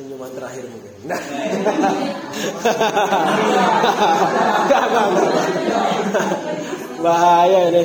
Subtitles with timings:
[0.00, 0.96] senyuman terakhir mungkin.
[1.04, 1.20] Nah.
[4.64, 5.28] Enggak, enggak, enggak.
[7.04, 7.84] Bahaya ini.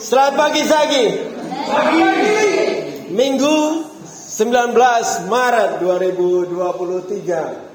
[0.00, 1.12] Selamat pagi Sagi.
[3.12, 7.68] Minggu 19 Maret 2023.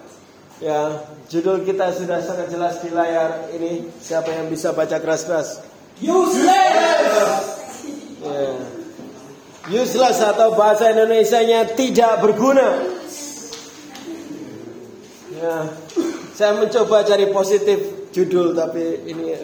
[0.62, 3.86] Ya, judul kita sudah sangat jelas di layar ini.
[4.02, 5.62] Siapa yang bisa baca keras-keras?
[6.02, 7.46] Useless.
[8.26, 8.58] Ya.
[9.70, 13.01] Useless atau bahasa Indonesia-nya tidak berguna.
[15.42, 15.66] Ya,
[16.38, 19.34] saya mencoba cari positif judul tapi ini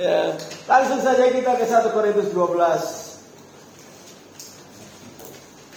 [0.00, 0.32] ya,
[0.64, 2.56] langsung saja kita ke 1 Korintus 12.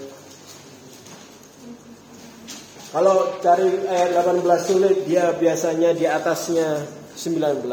[2.94, 6.86] Kalau cari ayat 18 sulit, dia biasanya di atasnya
[7.18, 7.66] 19.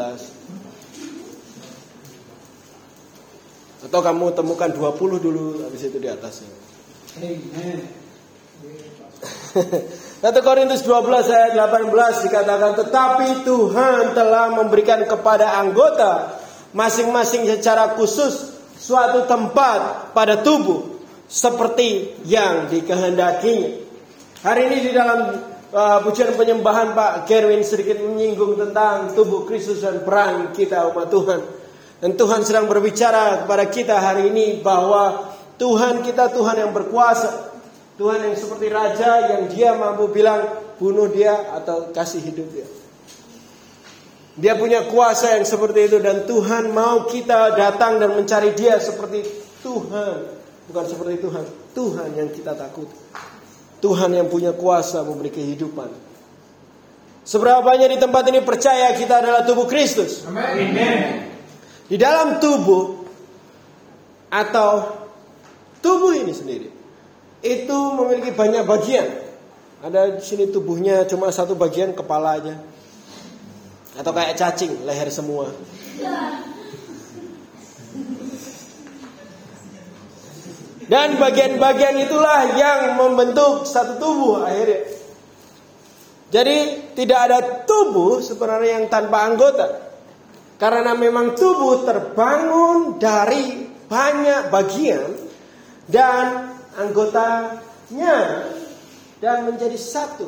[3.84, 6.48] Atau kamu temukan 20 dulu, habis itu di atasnya.
[10.24, 16.40] 1 Korintus 12 ayat 18 dikatakan tetapi Tuhan telah memberikan kepada anggota
[16.74, 20.98] masing-masing secara khusus suatu tempat pada tubuh
[21.28, 23.83] seperti yang dikehendakinya.
[24.44, 25.40] Hari ini di dalam
[25.72, 31.40] uh, pujian penyembahan Pak Gerwin sedikit menyinggung tentang tubuh Kristus dan peran kita umat Tuhan.
[32.04, 37.56] Dan Tuhan sedang berbicara kepada kita hari ini bahwa Tuhan kita Tuhan yang berkuasa.
[37.96, 40.44] Tuhan yang seperti raja yang dia mampu bilang
[40.76, 42.68] bunuh dia atau kasih hidup dia.
[44.36, 49.24] Dia punya kuasa yang seperti itu dan Tuhan mau kita datang dan mencari dia seperti
[49.64, 50.36] Tuhan.
[50.68, 51.44] Bukan seperti Tuhan.
[51.72, 52.92] Tuhan yang kita takut.
[53.84, 55.92] Tuhan yang punya kuasa memberi kehidupan.
[57.20, 60.24] Seberapa banyak di tempat ini percaya kita adalah tubuh Kristus?
[60.24, 61.28] Amen.
[61.84, 63.04] Di dalam tubuh
[64.32, 64.88] atau
[65.84, 66.72] tubuh ini sendiri
[67.44, 69.08] itu memiliki banyak bagian.
[69.84, 72.56] Ada di sini tubuhnya cuma satu bagian kepala aja.
[74.00, 75.52] Atau kayak cacing, leher semua.
[80.84, 84.84] Dan bagian-bagian itulah yang membentuk satu tubuh akhirnya.
[86.28, 86.56] Jadi
[86.98, 89.66] tidak ada tubuh sebenarnya yang tanpa anggota.
[90.58, 95.10] Karena memang tubuh terbangun dari banyak bagian
[95.86, 98.18] dan anggotanya
[99.22, 100.26] dan menjadi satu.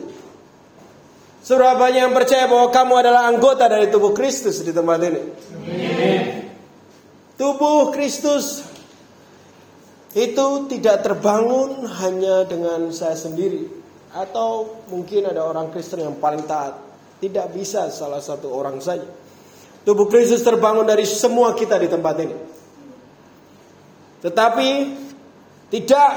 [1.47, 5.23] Seberapa banyak yang percaya bahwa kamu adalah anggota dari tubuh Kristus di tempat ini?
[7.39, 8.67] Tubuh Kristus
[10.13, 13.67] itu tidak terbangun hanya dengan saya sendiri
[14.15, 16.79] atau mungkin ada orang Kristen yang paling taat.
[17.17, 19.09] Tidak bisa salah satu orang saja.
[19.83, 22.37] Tubuh Kristus terbangun dari semua kita di tempat ini.
[24.21, 24.69] Tetapi
[25.73, 26.11] tidak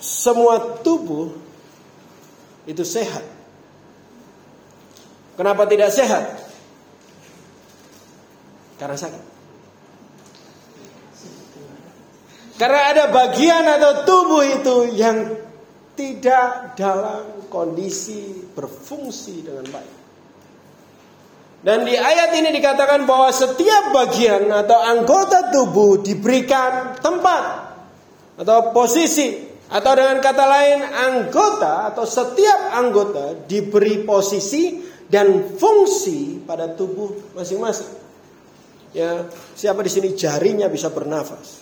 [0.00, 1.28] semua tubuh
[2.64, 3.24] itu sehat.
[5.36, 6.24] Kenapa tidak sehat?
[8.80, 9.29] Karena sakit.
[12.60, 15.32] Karena ada bagian atau tubuh itu yang
[15.96, 19.94] tidak dalam kondisi berfungsi dengan baik.
[21.64, 27.44] Dan di ayat ini dikatakan bahwa setiap bagian atau anggota tubuh diberikan tempat
[28.40, 36.72] atau posisi atau dengan kata lain anggota atau setiap anggota diberi posisi dan fungsi pada
[36.76, 37.92] tubuh masing-masing.
[38.92, 41.59] Ya, siapa di sini jarinya bisa bernafas?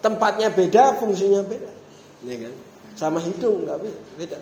[0.00, 1.70] Tempatnya beda, fungsinya beda.
[2.22, 2.54] Ya kan?
[2.94, 4.00] Sama hidung nggak beda.
[4.16, 4.38] beda.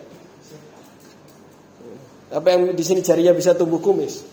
[2.33, 4.25] Apa yang di sini jarinya bisa tumbuh kumis?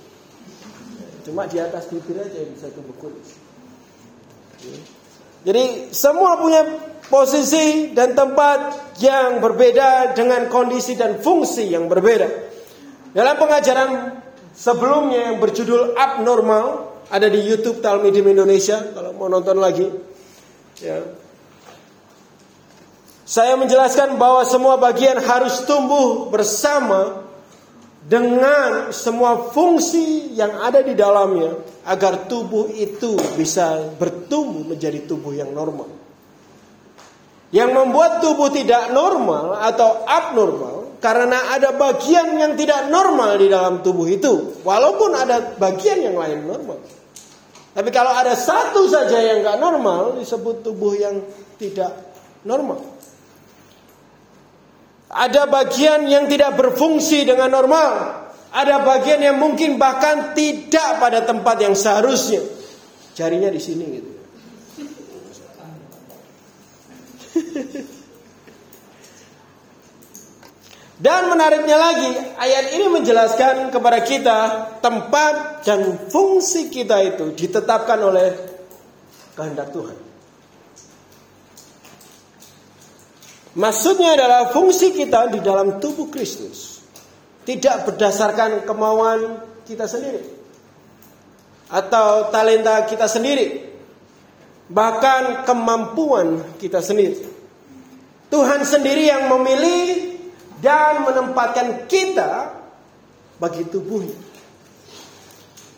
[1.22, 3.38] Cuma di atas bibir aja yang bisa tumbuh kumis.
[5.42, 6.62] Jadi semua punya
[7.10, 12.28] posisi dan tempat yang berbeda dengan kondisi dan fungsi yang berbeda.
[13.12, 13.90] Dalam pengajaran
[14.54, 19.84] sebelumnya yang berjudul abnormal ada di YouTube Talmidim Indonesia kalau mau nonton lagi.
[20.80, 21.04] Ya.
[23.28, 27.28] Saya menjelaskan bahwa semua bagian harus tumbuh bersama
[28.02, 31.54] dengan semua fungsi yang ada di dalamnya
[31.84, 35.92] agar tubuh itu bisa bertumbuh menjadi tubuh yang normal.
[37.52, 43.84] Yang membuat tubuh tidak normal atau abnormal karena ada bagian yang tidak normal di dalam
[43.84, 47.01] tubuh itu, walaupun ada bagian yang lain normal.
[47.72, 51.24] Tapi kalau ada satu saja yang nggak normal disebut tubuh yang
[51.56, 51.96] tidak
[52.44, 52.84] normal.
[55.12, 58.20] Ada bagian yang tidak berfungsi dengan normal.
[58.52, 62.44] Ada bagian yang mungkin bahkan tidak pada tempat yang seharusnya.
[63.16, 64.12] Jarinya di sini gitu.
[71.02, 74.38] Dan menariknya lagi, ayat ini menjelaskan kepada kita
[74.78, 78.30] tempat dan fungsi kita itu ditetapkan oleh
[79.34, 79.98] kehendak Tuhan.
[83.58, 86.86] Maksudnya adalah fungsi kita di dalam tubuh Kristus
[87.42, 90.22] tidak berdasarkan kemauan kita sendiri
[91.66, 93.58] atau talenta kita sendiri,
[94.70, 97.26] bahkan kemampuan kita sendiri.
[98.30, 100.11] Tuhan sendiri yang memilih
[100.62, 102.54] dan menempatkan kita
[103.42, 104.14] bagi tubuhnya.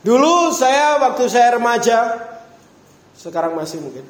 [0.04, 1.98] Dulu saya waktu saya remaja,
[3.16, 4.04] sekarang masih mungkin.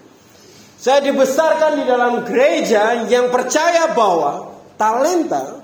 [0.74, 5.62] Saya dibesarkan di dalam gereja yang percaya bahwa talenta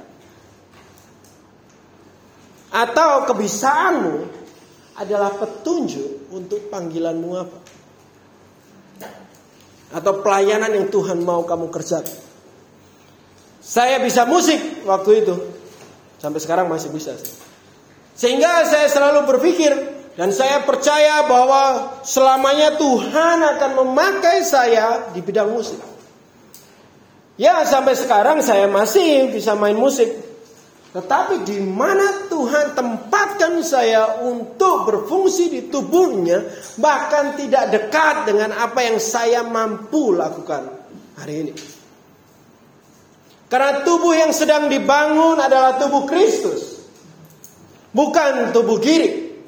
[2.71, 4.17] atau kebisaanmu
[5.03, 7.59] adalah petunjuk untuk panggilanmu apa.
[9.91, 12.30] Atau pelayanan yang Tuhan mau kamu kerjakan.
[13.61, 15.35] Saya bisa musik waktu itu.
[16.21, 17.17] Sampai sekarang masih bisa.
[18.17, 19.73] Sehingga saya selalu berpikir,
[20.21, 25.81] dan saya percaya bahwa selamanya Tuhan akan memakai saya di bidang musik.
[27.41, 30.13] Ya sampai sekarang saya masih bisa main musik.
[30.93, 36.45] Tetapi di mana Tuhan tempatkan saya untuk berfungsi di tubuhnya
[36.77, 40.69] bahkan tidak dekat dengan apa yang saya mampu lakukan
[41.17, 41.80] hari ini.
[43.51, 46.87] Karena tubuh yang sedang dibangun adalah tubuh Kristus.
[47.91, 49.43] Bukan tubuh Girik.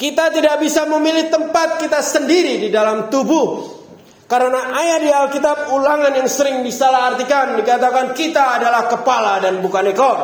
[0.00, 3.76] Kita tidak bisa memilih tempat kita sendiri di dalam tubuh.
[4.24, 10.18] Karena ayat di Alkitab ulangan yang sering disalahartikan dikatakan kita adalah kepala dan bukan ekor.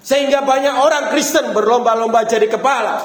[0.00, 3.04] Sehingga banyak orang Kristen berlomba-lomba jadi kepala.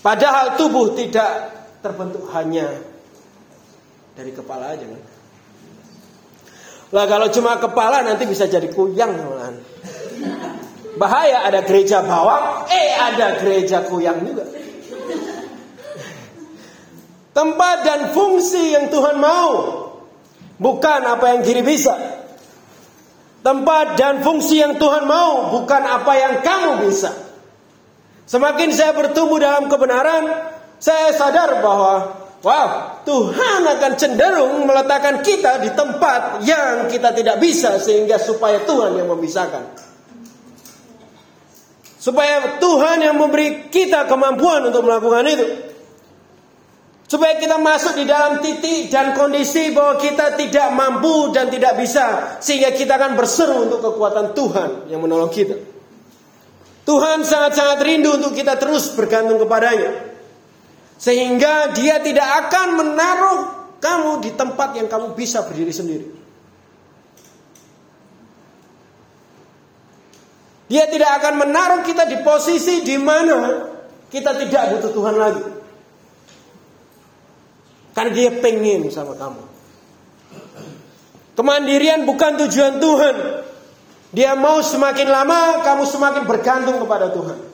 [0.00, 1.52] Padahal tubuh tidak
[1.84, 2.80] terbentuk hanya
[4.16, 5.13] dari kepala aja kan.
[6.94, 9.58] Lah kalau cuma kepala nanti bisa jadi kuyang malahan.
[10.94, 14.46] Bahaya ada gereja bawang, eh ada gereja kuyang juga.
[17.34, 19.50] Tempat dan fungsi yang Tuhan mau,
[20.62, 21.98] bukan apa yang kiri bisa.
[23.42, 27.10] Tempat dan fungsi yang Tuhan mau, bukan apa yang kamu bisa.
[28.30, 30.30] Semakin saya bertumbuh dalam kebenaran,
[30.78, 37.80] saya sadar bahwa Wow, Tuhan akan cenderung meletakkan kita di tempat yang kita tidak bisa
[37.80, 39.64] sehingga supaya Tuhan yang memisahkan.
[41.96, 45.46] Supaya Tuhan yang memberi kita kemampuan untuk melakukan itu.
[47.08, 52.36] Supaya kita masuk di dalam titik dan kondisi bahwa kita tidak mampu dan tidak bisa.
[52.44, 55.56] Sehingga kita akan berseru untuk kekuatan Tuhan yang menolong kita.
[56.84, 60.13] Tuhan sangat-sangat rindu untuk kita terus bergantung kepadanya.
[60.98, 63.38] Sehingga dia tidak akan menaruh
[63.82, 66.06] kamu di tempat yang kamu bisa berdiri sendiri.
[70.64, 73.68] Dia tidak akan menaruh kita di posisi di mana
[74.08, 75.44] kita tidak butuh Tuhan lagi.
[77.94, 79.42] Karena dia pengen sama kamu.
[81.34, 83.16] Kemandirian bukan tujuan Tuhan.
[84.14, 87.53] Dia mau semakin lama kamu semakin bergantung kepada Tuhan.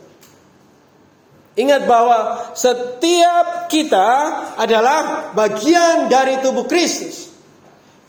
[1.60, 4.08] Ingat bahwa setiap kita
[4.56, 7.28] adalah bagian dari tubuh Kristus.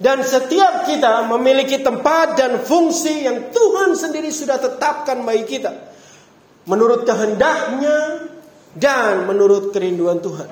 [0.02, 5.70] Dan setiap kita memiliki tempat dan fungsi yang Tuhan sendiri sudah tetapkan bagi kita.
[6.66, 8.26] Menurut kehendaknya
[8.74, 10.50] dan menurut kerinduan Tuhan.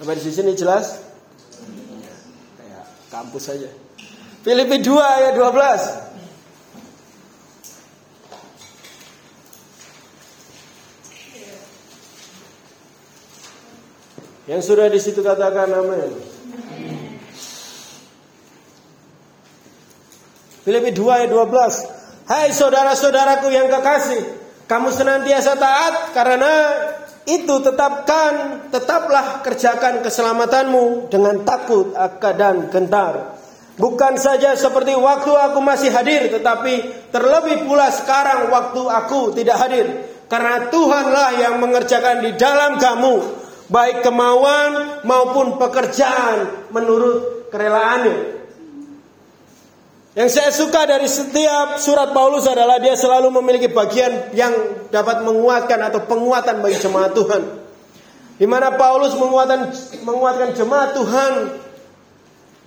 [0.00, 0.98] Sampai di sini jelas?
[2.58, 3.70] Kayak kampus saja.
[4.42, 6.13] Filipi 2 ayat 12.
[14.44, 16.12] Yang sudah di situ katakan amin.
[20.64, 22.28] Filipi 2 ayat 12.
[22.28, 24.20] Hai saudara-saudaraku yang kekasih,
[24.64, 26.54] kamu senantiasa taat karena
[27.24, 31.92] itu tetapkan, tetaplah kerjakan keselamatanmu dengan takut
[32.36, 33.36] dan gentar.
[33.76, 39.86] Bukan saja seperti waktu aku masih hadir, tetapi terlebih pula sekarang waktu aku tidak hadir.
[40.28, 48.34] Karena Tuhanlah yang mengerjakan di dalam kamu, baik kemauan maupun pekerjaan menurut kerelaannya.
[50.14, 54.54] Yang saya suka dari setiap surat Paulus adalah dia selalu memiliki bagian yang
[54.94, 57.42] dapat menguatkan atau penguatan bagi jemaat Tuhan.
[58.38, 59.74] Di mana Paulus menguatkan
[60.06, 61.32] menguatkan jemaat Tuhan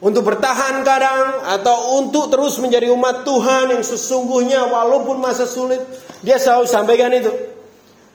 [0.03, 5.79] untuk bertahan kadang atau untuk terus menjadi umat Tuhan yang sesungguhnya walaupun masa sulit
[6.27, 7.31] dia selalu sampaikan itu.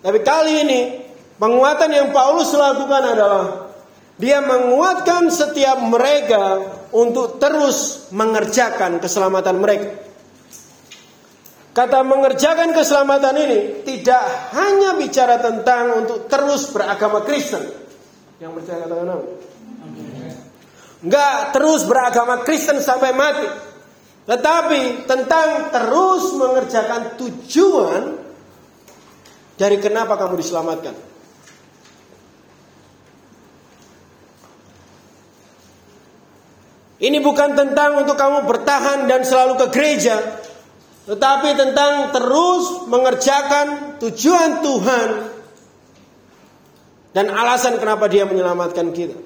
[0.04, 0.80] Tapi kali ini
[1.42, 3.74] penguatan yang Paulus lakukan adalah
[4.14, 6.62] dia menguatkan setiap mereka
[6.94, 9.90] untuk terus mengerjakan keselamatan mereka.
[11.72, 14.22] Kata mengerjakan keselamatan ini tidak
[14.54, 17.64] hanya bicara tentang untuk terus beragama Kristen.
[18.38, 19.24] Yang percaya katakan apa?
[21.02, 23.48] Enggak terus beragama Kristen sampai mati.
[24.22, 28.02] Tetapi tentang terus mengerjakan tujuan
[29.56, 31.11] dari kenapa kamu diselamatkan.
[37.02, 40.22] Ini bukan tentang untuk kamu bertahan dan selalu ke gereja,
[41.10, 45.08] tetapi tentang terus mengerjakan tujuan Tuhan
[47.10, 49.18] dan alasan kenapa Dia menyelamatkan kita.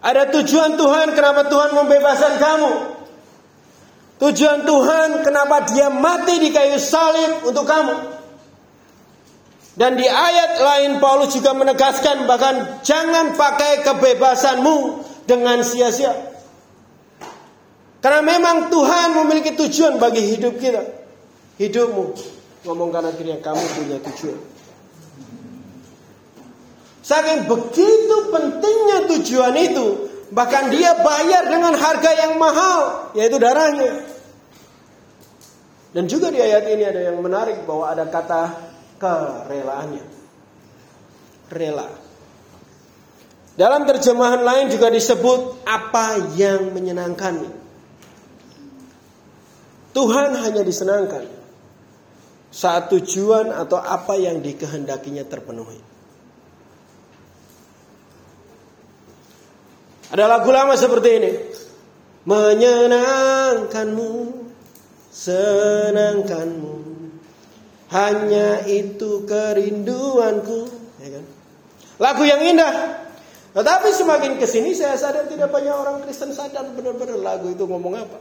[0.00, 2.72] Ada tujuan Tuhan kenapa Tuhan membebaskan kamu.
[4.18, 8.18] Tujuan Tuhan kenapa dia mati di kayu salib untuk kamu.
[9.78, 16.16] Dan di ayat lain Paulus juga menegaskan bahkan jangan pakai kebebasanmu dengan sia-sia.
[18.00, 20.80] Karena memang Tuhan memiliki tujuan bagi hidup kita.
[21.60, 22.04] Hidupmu.
[22.64, 24.40] Ngomong karena dirinya kamu punya tujuan.
[27.04, 29.86] Saking begitu pentingnya tujuan itu,
[30.28, 34.04] bahkan dia bayar dengan harga yang mahal, yaitu darahnya.
[35.96, 38.52] Dan juga di ayat ini ada yang menarik bahwa ada kata
[39.00, 40.04] kerelaannya.
[41.48, 42.07] Rela.
[43.58, 47.42] Dalam terjemahan lain juga disebut apa yang menyenangkan.
[49.90, 51.26] Tuhan hanya disenangkan
[52.54, 55.82] saat tujuan atau apa yang dikehendakinya terpenuhi.
[60.14, 61.34] Ada lagu lama seperti ini.
[62.30, 64.38] Menyenangkanmu,
[65.10, 66.74] senangkanmu.
[67.90, 70.70] Hanya itu kerinduanku.
[71.02, 71.26] Ya kan?
[71.98, 73.07] Lagu yang indah.
[73.56, 77.94] Tetapi semakin ke sini saya sadar tidak banyak orang Kristen sadar benar-benar lagu itu ngomong
[77.96, 78.18] apa.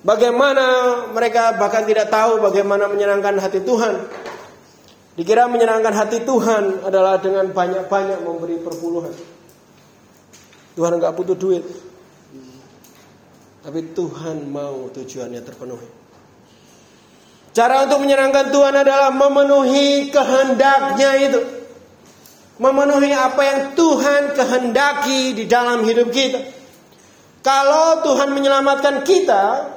[0.00, 0.66] Bagaimana
[1.12, 4.00] mereka bahkan tidak tahu bagaimana menyenangkan hati Tuhan.
[5.14, 9.12] Dikira menyenangkan hati Tuhan adalah dengan banyak-banyak memberi perpuluhan.
[10.74, 11.64] Tuhan nggak butuh duit.
[13.60, 15.88] Tapi Tuhan mau tujuannya terpenuhi.
[17.52, 21.59] Cara untuk menyenangkan Tuhan adalah memenuhi kehendaknya itu.
[22.60, 26.44] Memenuhi apa yang Tuhan kehendaki di dalam hidup kita.
[27.40, 29.72] Kalau Tuhan menyelamatkan kita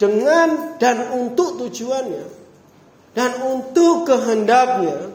[0.00, 2.24] dengan dan untuk tujuannya
[3.12, 5.12] dan untuk kehendaknya,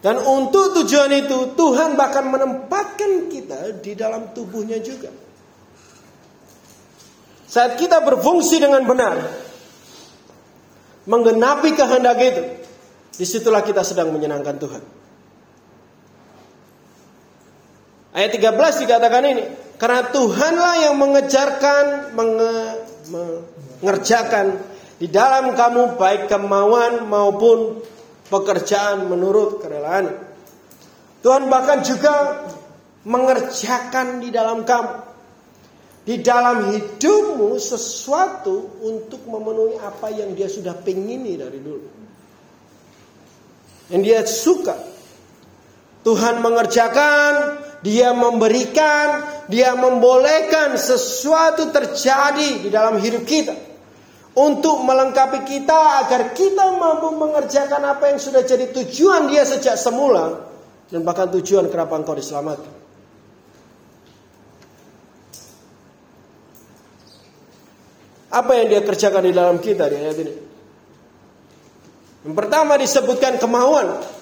[0.00, 5.12] dan untuk tujuan itu Tuhan bahkan menempatkan kita di dalam tubuhnya juga.
[7.44, 9.20] Saat kita berfungsi dengan benar,
[11.04, 12.42] menggenapi kehendak itu,
[13.20, 14.99] di situlah kita sedang menyenangkan Tuhan.
[18.10, 19.44] Ayat 13 dikatakan ini,
[19.78, 22.54] karena Tuhanlah yang mengejarkan, menge,
[23.78, 24.58] mengerjakan
[24.98, 27.78] di dalam kamu baik kemauan maupun
[28.26, 30.10] pekerjaan menurut kerelaan.
[31.22, 32.44] Tuhan bahkan juga
[33.06, 35.08] mengerjakan di dalam kamu.
[36.00, 41.88] Di dalam hidupmu sesuatu untuk memenuhi apa yang dia sudah pengini dari dulu.
[43.94, 44.76] Yang dia suka.
[46.00, 47.32] Tuhan mengerjakan,
[47.80, 53.56] dia memberikan, dia membolehkan sesuatu terjadi di dalam hidup kita
[54.36, 60.46] untuk melengkapi kita agar kita mampu mengerjakan apa yang sudah jadi tujuan dia sejak semula
[60.92, 62.78] dan bahkan tujuan kenapa engkau diselamatkan.
[68.30, 70.34] Apa yang dia kerjakan di dalam kita di ayat ini?
[72.22, 74.19] Yang pertama disebutkan kemauan.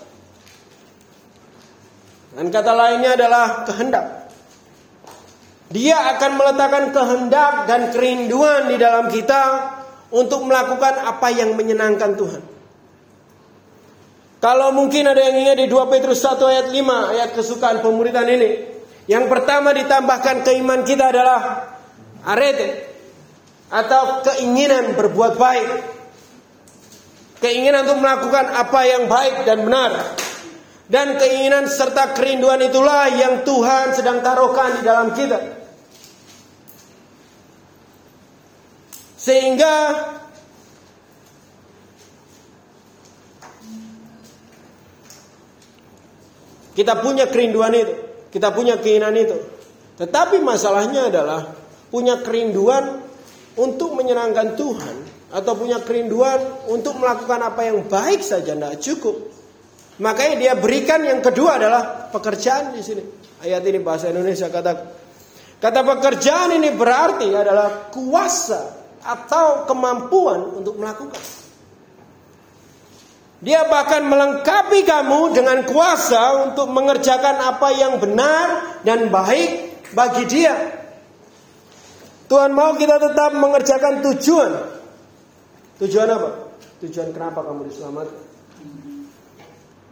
[2.37, 4.29] Dan kata lainnya adalah kehendak.
[5.69, 9.43] Dia akan meletakkan kehendak dan kerinduan di dalam kita
[10.09, 12.43] untuk melakukan apa yang menyenangkan Tuhan.
[14.39, 18.71] Kalau mungkin ada yang ingat di 2 Petrus 1 ayat 5 ayat kesukaan pemuritan ini.
[19.11, 21.75] Yang pertama ditambahkan keiman kita adalah
[22.23, 22.87] arete
[23.69, 25.71] atau keinginan berbuat baik.
[27.43, 29.93] Keinginan untuk melakukan apa yang baik dan benar.
[30.88, 35.37] Dan keinginan serta kerinduan itulah yang Tuhan sedang taruhkan di dalam kita.
[39.21, 39.75] Sehingga
[46.73, 47.95] kita punya kerinduan itu.
[48.28, 49.37] kita punya keinginan itu.
[50.00, 51.52] Tetapi masalahnya adalah
[51.92, 53.04] punya kerinduan
[53.61, 54.97] untuk menyenangkan Tuhan
[55.28, 56.40] atau punya kerinduan
[56.73, 59.28] untuk melakukan apa yang baik saja tidak cukup.
[59.99, 63.02] Makanya dia berikan yang kedua adalah pekerjaan di sini.
[63.43, 64.73] Ayat ini bahasa Indonesia kata
[65.59, 71.19] kata pekerjaan ini berarti adalah kuasa atau kemampuan untuk melakukan.
[73.38, 80.55] Dia bahkan melengkapi kamu dengan kuasa untuk mengerjakan apa yang benar dan baik bagi dia.
[82.26, 84.52] Tuhan mau kita tetap mengerjakan tujuan.
[85.78, 86.31] Tujuan apa?
[86.83, 88.28] Tujuan kenapa kamu diselamatkan.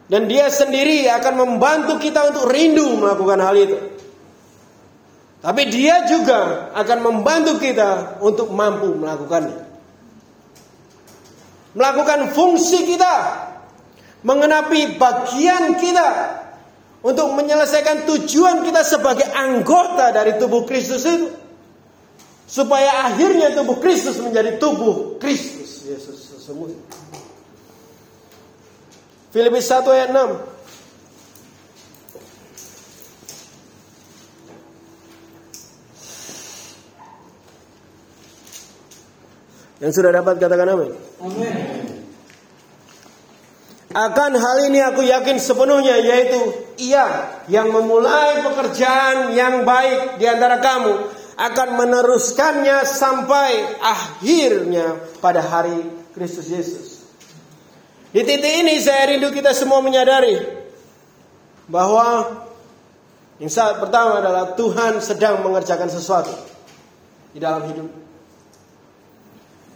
[0.07, 3.77] Dan dia sendiri akan membantu kita untuk rindu melakukan hal itu.
[5.43, 9.67] Tapi dia juga akan membantu kita untuk mampu melakukannya
[11.77, 13.15] melakukan fungsi kita,
[14.25, 16.09] mengenapi bagian kita
[17.05, 21.29] untuk menyelesaikan tujuan kita sebagai anggota dari tubuh Kristus itu.
[22.47, 26.79] Supaya akhirnya tubuh Kristus menjadi tubuh Kristus Yesus sesungguhnya.
[29.27, 30.57] Filipi 1 ayat 6.
[39.77, 40.91] Yang sudah dapat katakan amin.
[41.21, 41.53] Amin.
[43.97, 46.37] Akan hal ini aku yakin sepenuhnya yaitu
[46.77, 50.93] ia yang memulai pekerjaan yang baik di antara kamu
[51.37, 55.81] akan meneruskannya sampai akhirnya pada hari
[56.13, 56.96] Kristus Yesus.
[58.11, 60.39] Di titik ini saya rindu kita semua menyadari
[61.67, 62.39] bahwa
[63.37, 66.31] yang saat pertama adalah Tuhan sedang mengerjakan sesuatu
[67.35, 68.07] di dalam hidup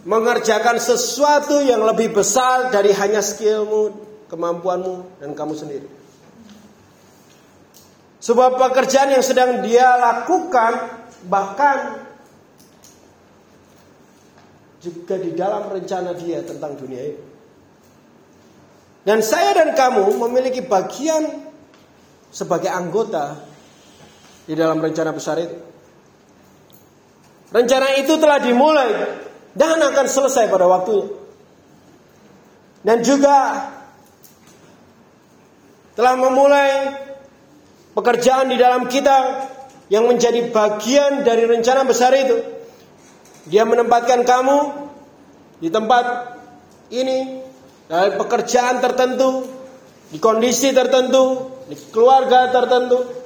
[0.02, 3.94] mengerjakan sesuatu yang lebih besar dari hanya skillmu,
[4.26, 5.88] kemampuanmu, dan kamu sendiri.
[8.22, 12.06] Sebuah pekerjaan yang sedang dia lakukan bahkan
[14.82, 17.31] juga di dalam rencana dia tentang dunia ini.
[19.02, 21.26] Dan saya dan kamu memiliki bagian
[22.30, 23.34] sebagai anggota
[24.46, 25.58] di dalam rencana besar itu.
[27.50, 28.90] Rencana itu telah dimulai
[29.52, 31.12] dan akan selesai pada waktunya.
[32.82, 33.70] Dan juga
[35.94, 36.70] telah memulai
[37.92, 39.50] pekerjaan di dalam kita
[39.92, 42.38] yang menjadi bagian dari rencana besar itu.
[43.50, 44.58] Dia menempatkan kamu
[45.60, 46.38] di tempat
[46.94, 47.41] ini
[47.92, 49.44] dari pekerjaan tertentu,
[50.08, 53.20] di kondisi tertentu, di keluarga tertentu.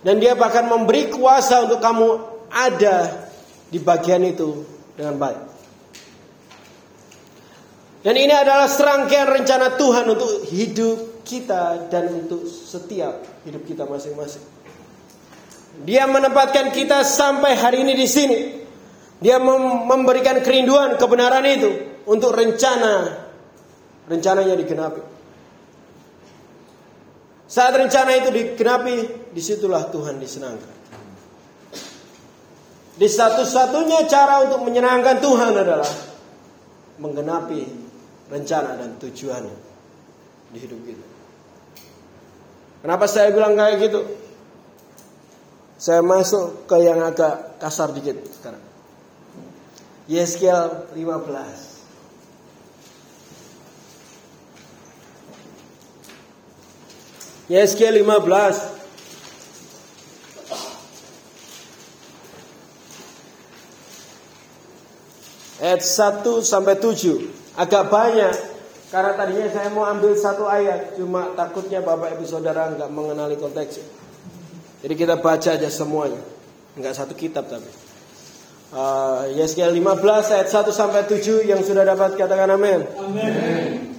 [0.00, 2.08] Dan dia bahkan memberi kuasa untuk kamu
[2.48, 3.28] ada
[3.68, 4.64] di bagian itu
[4.96, 5.55] dengan baik.
[8.06, 14.46] Dan ini adalah serangkaian rencana Tuhan untuk hidup kita dan untuk setiap hidup kita masing-masing.
[15.82, 18.38] Dia menempatkan kita sampai hari ini di sini.
[19.18, 23.26] Dia memberikan kerinduan kebenaran itu untuk rencana
[24.06, 25.02] rencananya digenapi.
[27.50, 28.96] Saat rencana itu digenapi,
[29.34, 30.74] di situlah Tuhan disenangkan.
[33.02, 35.90] Di satu-satunya cara untuk menyenangkan Tuhan adalah
[37.02, 37.85] menggenapi
[38.26, 39.46] rencana dan tujuan
[40.50, 41.06] di hidup kita.
[42.82, 44.00] Kenapa saya bilang kayak gitu?
[45.76, 48.62] Saya masuk ke yang agak kasar dikit sekarang.
[50.06, 51.74] Yeskel 15.
[57.46, 58.76] Yeskel 15
[65.62, 68.34] ayat 1 sampai 7 agak banyak
[68.92, 73.82] karena tadinya saya mau ambil satu ayat cuma takutnya Bapak Ibu Saudara nggak mengenali konteksnya.
[74.84, 76.20] Jadi kita baca aja semuanya.
[76.76, 77.66] Enggak satu kitab tapi.
[78.66, 82.82] Uh, Yeskel 15 ayat 1 sampai 7 yang sudah dapat katakan amin.
[82.98, 83.96] Amin.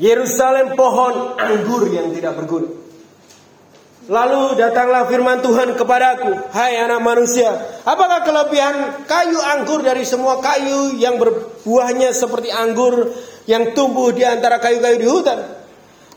[0.00, 2.79] Yerusalem pohon anggur yang tidak berguna.
[4.10, 7.46] Lalu datanglah firman Tuhan kepadaku, "Hai anak manusia,
[7.86, 13.06] apakah kelebihan kayu anggur dari semua kayu yang berbuahnya seperti anggur
[13.46, 15.38] yang tumbuh di antara kayu-kayu di hutan?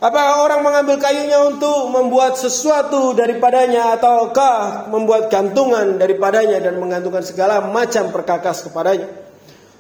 [0.01, 7.61] Apakah orang mengambil kayunya untuk membuat sesuatu daripadanya ataukah membuat gantungan daripadanya dan menggantungkan segala
[7.61, 9.05] macam perkakas kepadanya?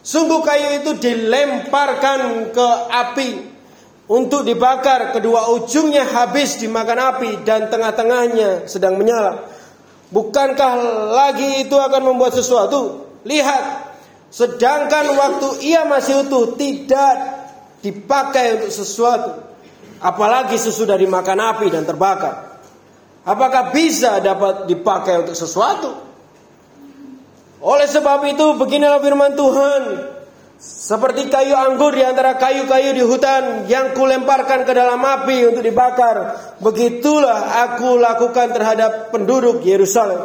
[0.05, 3.52] Sungguh kayu itu dilemparkan ke api
[4.07, 9.47] untuk dibakar kedua ujungnya habis dimakan api dan tengah-tengahnya sedang menyala.
[10.13, 10.73] Bukankah
[11.09, 13.09] lagi itu akan membuat sesuatu?
[13.23, 13.63] Lihat,
[14.29, 17.15] sedangkan waktu ia masih utuh tidak
[17.81, 19.41] dipakai untuk sesuatu,
[20.03, 22.59] apalagi sesudah dimakan api dan terbakar.
[23.23, 25.95] Apakah bisa dapat dipakai untuk sesuatu?
[27.63, 29.83] Oleh sebab itu beginilah firman Tuhan.
[30.63, 36.39] Seperti kayu anggur di antara kayu-kayu di hutan yang kulemparkan ke dalam api untuk dibakar.
[36.63, 40.23] Begitulah aku lakukan terhadap penduduk Yerusalem.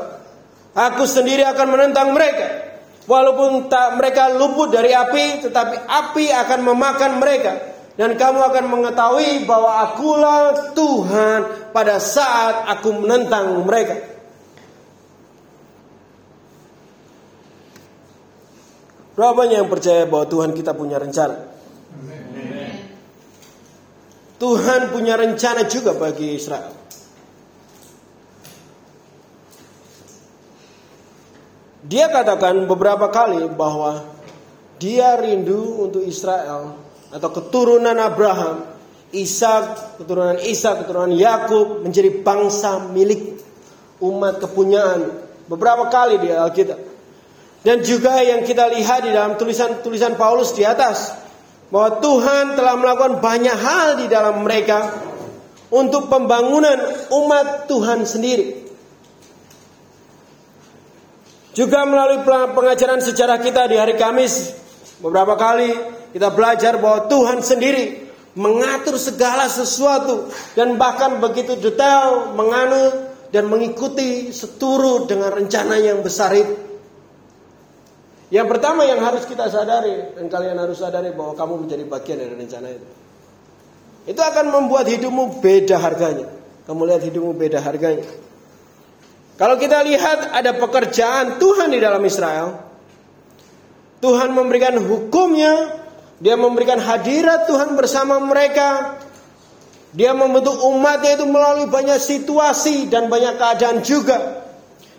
[0.79, 2.71] Aku sendiri akan menentang mereka.
[3.11, 7.53] Walaupun tak mereka luput dari api, tetapi api akan memakan mereka.
[7.99, 14.18] Dan kamu akan mengetahui bahwa akulah Tuhan pada saat aku menentang mereka.
[19.19, 21.43] Berapa banyak yang percaya bahwa Tuhan kita punya rencana?
[24.39, 26.71] Tuhan punya rencana juga bagi Israel.
[31.83, 34.07] Dia katakan beberapa kali bahwa
[34.79, 36.79] dia rindu untuk Israel
[37.11, 38.71] atau keturunan Abraham,
[39.11, 43.43] Ishak, keturunan Ishak, keturunan Yakub menjadi bangsa milik
[43.99, 45.11] umat kepunyaan.
[45.51, 46.88] Beberapa kali di Alkitab.
[47.63, 51.11] Dan juga yang kita lihat di dalam tulisan-tulisan Paulus di atas
[51.69, 54.95] bahwa Tuhan telah melakukan banyak hal di dalam mereka
[55.69, 56.79] untuk pembangunan
[57.13, 58.71] umat Tuhan sendiri.
[61.53, 62.23] Juga melalui
[62.55, 64.55] pengajaran sejarah kita di hari Kamis
[65.03, 65.75] beberapa kali
[66.15, 68.07] kita belajar bahwa Tuhan sendiri
[68.39, 76.33] mengatur segala sesuatu dan bahkan begitu detail menganut dan mengikuti seturut dengan rencana yang besar
[76.39, 76.68] itu.
[78.29, 82.35] Yang pertama yang harus kita sadari dan kalian harus sadari bahwa kamu menjadi bagian dari
[82.37, 82.89] rencana itu.
[84.09, 86.29] Itu akan membuat hidupmu beda harganya.
[86.69, 88.05] Kamu lihat hidupmu beda harganya.
[89.41, 92.69] Kalau kita lihat ada pekerjaan Tuhan di dalam Israel.
[94.05, 95.81] Tuhan memberikan hukumnya.
[96.19, 99.01] Dia memberikan hadirat Tuhan bersama mereka.
[99.97, 104.38] Dia membentuk umatnya itu melalui banyak situasi dan banyak keadaan juga.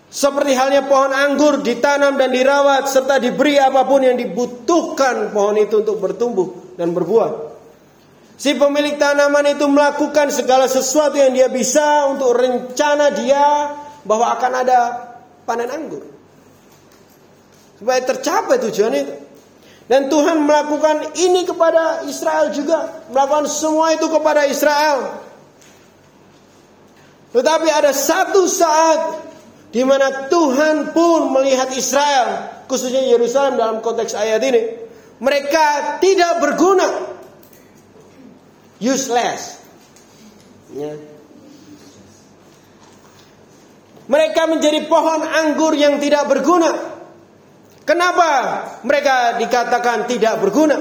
[0.10, 5.86] Seperti halnya pohon anggur ditanam dan dirawat serta diberi apa pun yang dibutuhkan pohon itu
[5.86, 7.54] untuk bertumbuh dan berbuah.
[8.34, 14.52] Si pemilik tanaman itu melakukan segala sesuatu yang dia bisa untuk rencana dia bahwa akan
[14.66, 14.80] ada
[15.46, 16.02] panen anggur.
[17.78, 19.14] Supaya tercapai tujuan itu.
[19.86, 23.06] Dan Tuhan melakukan ini kepada Israel juga.
[23.14, 25.22] Melakukan semua itu kepada Israel.
[27.30, 29.29] Tetapi ada satu saat
[29.70, 34.62] di mana Tuhan pun melihat Israel, khususnya Yerusalem dalam konteks ayat ini,
[35.22, 36.88] mereka tidak berguna,
[38.82, 39.62] useless.
[40.74, 40.98] Ya.
[44.10, 46.74] Mereka menjadi pohon anggur yang tidak berguna.
[47.86, 48.30] Kenapa
[48.82, 50.78] mereka dikatakan tidak berguna?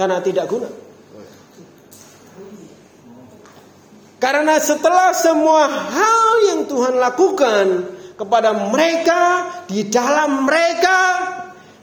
[0.00, 0.87] Karena tidak guna.
[4.18, 7.66] Karena setelah semua hal yang Tuhan lakukan
[8.18, 10.98] kepada mereka, di dalam mereka,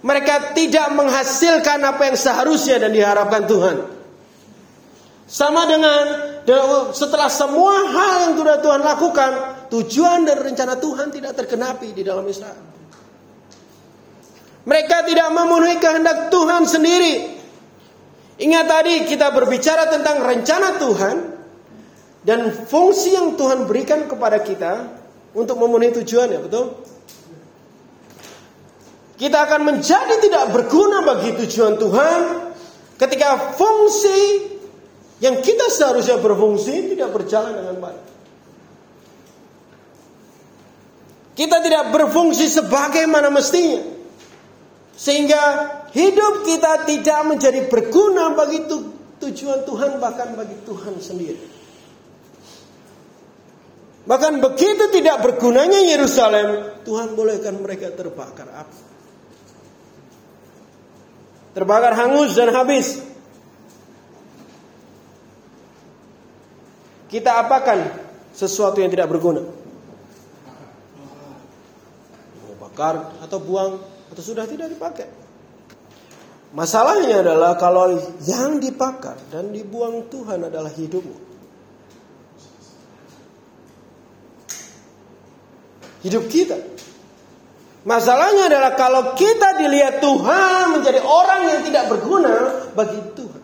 [0.04, 3.78] mereka tidak menghasilkan apa yang seharusnya dan diharapkan Tuhan.
[5.26, 6.04] Sama dengan
[6.92, 9.32] setelah semua hal yang sudah Tuhan lakukan,
[9.72, 12.62] tujuan dan rencana Tuhan tidak tergenapi di dalam Israel.
[14.66, 17.14] Mereka tidak memenuhi kehendak Tuhan sendiri.
[18.44, 21.16] Ingat tadi kita berbicara tentang rencana Tuhan,
[22.26, 24.90] dan fungsi yang Tuhan berikan kepada kita
[25.38, 26.74] untuk memenuhi tujuannya, betul?
[29.16, 32.20] Kita akan menjadi tidak berguna bagi tujuan Tuhan
[32.98, 34.52] ketika fungsi
[35.24, 38.04] yang kita seharusnya berfungsi tidak berjalan dengan baik.
[41.36, 43.84] Kita tidak berfungsi sebagaimana mestinya.
[44.96, 45.44] Sehingga
[45.92, 48.64] hidup kita tidak menjadi berguna bagi
[49.20, 51.65] tujuan Tuhan bahkan bagi Tuhan sendiri.
[54.06, 58.80] Bahkan begitu tidak bergunanya Yerusalem, Tuhan bolehkan mereka terbakar api.
[61.58, 63.02] Terbakar hangus dan habis.
[67.10, 67.90] Kita apakan
[68.36, 69.42] sesuatu yang tidak berguna?
[72.46, 73.82] Mau bakar atau buang
[74.14, 75.10] atau sudah tidak dipakai.
[76.54, 81.25] Masalahnya adalah kalau yang dibakar dan dibuang Tuhan adalah hidupmu.
[86.06, 86.62] Hidup kita.
[87.86, 92.34] Masalahnya adalah kalau kita dilihat Tuhan menjadi orang yang tidak berguna
[92.74, 93.44] bagi Tuhan.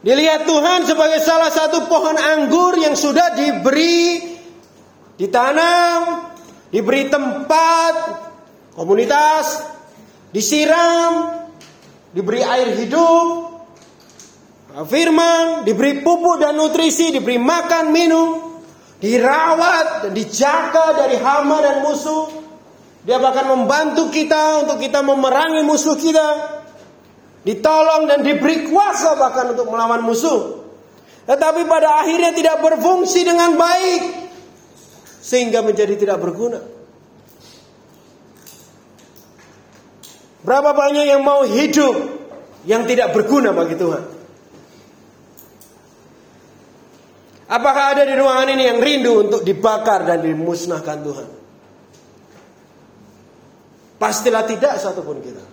[0.00, 4.24] Dilihat Tuhan sebagai salah satu pohon anggur yang sudah diberi
[5.20, 6.32] ditanam,
[6.72, 7.94] diberi tempat,
[8.72, 9.60] komunitas,
[10.32, 11.44] disiram,
[12.16, 13.49] diberi air hidup,
[14.86, 18.28] firman, diberi pupuk dan nutrisi, diberi makan, minum,
[19.00, 22.28] dirawat dan dijaga dari hama dan musuh.
[23.00, 26.28] Dia bahkan membantu kita untuk kita memerangi musuh kita
[27.40, 30.60] ditolong dan diberi kuasa bahkan untuk melawan musuh.
[31.24, 34.02] Tetapi pada akhirnya tidak berfungsi dengan baik
[35.20, 36.60] sehingga menjadi tidak berguna.
[40.40, 41.96] Berapa banyak yang mau hidup
[42.64, 44.19] yang tidak berguna bagi Tuhan?
[47.50, 51.28] Apakah ada di ruangan ini yang rindu untuk dibakar dan dimusnahkan Tuhan?
[53.98, 55.44] Pastilah tidak satupun kita.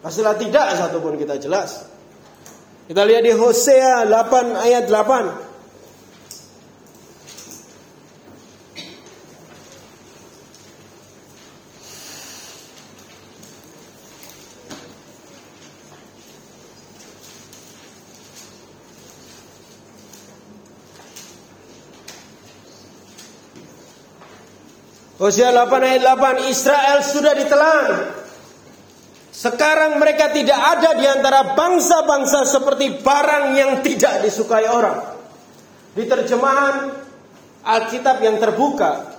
[0.00, 1.84] Pastilah tidak satupun kita jelas.
[2.88, 5.47] Kita lihat di Hosea 8 ayat 8.
[25.28, 28.16] Hosea 8 ayat 8 Israel sudah ditelan
[29.38, 34.98] sekarang mereka tidak ada di antara bangsa-bangsa seperti barang yang tidak disukai orang.
[35.94, 36.90] Di terjemahan
[37.62, 39.14] Alkitab yang terbuka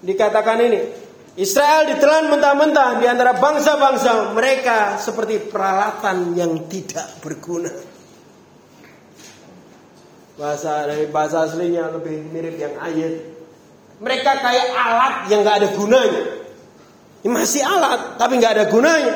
[0.00, 0.80] dikatakan ini,
[1.36, 7.74] Israel ditelan mentah-mentah di antara bangsa-bangsa mereka seperti peralatan yang tidak berguna.
[10.40, 13.31] Bahasa dari bahasa aslinya lebih mirip yang ayat.
[14.02, 16.42] Mereka kayak alat yang gak ada gunanya.
[17.22, 19.14] Ini masih alat, tapi nggak ada gunanya.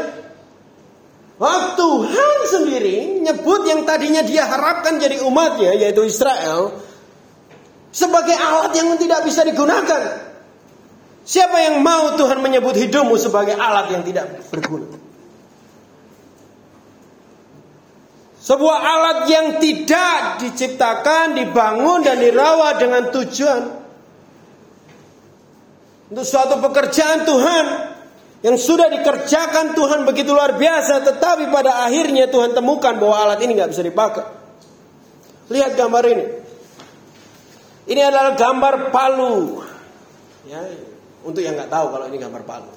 [1.37, 6.71] Waktu Tuhan sendiri nyebut yang tadinya dia harapkan jadi umatnya, yaitu Israel,
[7.91, 10.23] sebagai alat yang tidak bisa digunakan.
[11.27, 14.87] Siapa yang mau Tuhan menyebut hidupmu sebagai alat yang tidak berguna?
[18.39, 23.86] Sebuah alat yang tidak diciptakan, dibangun, dan dirawat dengan tujuan
[26.07, 27.67] untuk suatu pekerjaan Tuhan
[28.47, 33.59] yang sudah dikerjakan Tuhan begitu luar biasa, tetapi pada akhirnya Tuhan temukan bahwa alat ini
[33.59, 34.23] nggak bisa dipakai.
[35.51, 36.25] Lihat gambar ini.
[37.87, 39.63] Ini adalah gambar palu.
[40.47, 40.63] Ya,
[41.27, 42.71] untuk yang nggak tahu kalau ini gambar palu.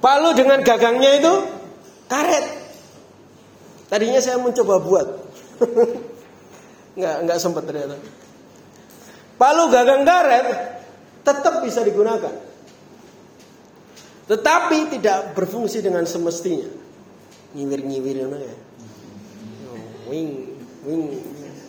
[0.00, 1.34] Palu dengan gagangnya itu
[2.06, 2.46] karet.
[3.90, 5.08] Tadinya saya mencoba buat,
[6.98, 7.98] nggak nggak sempat ternyata.
[9.40, 10.46] Palu gagang karet
[11.24, 12.36] tetap bisa digunakan.
[14.28, 16.68] Tetapi tidak berfungsi dengan semestinya.
[17.56, 18.28] Nyiwir-nyiwir ya.
[20.12, 20.28] Wing,
[20.84, 21.04] wing,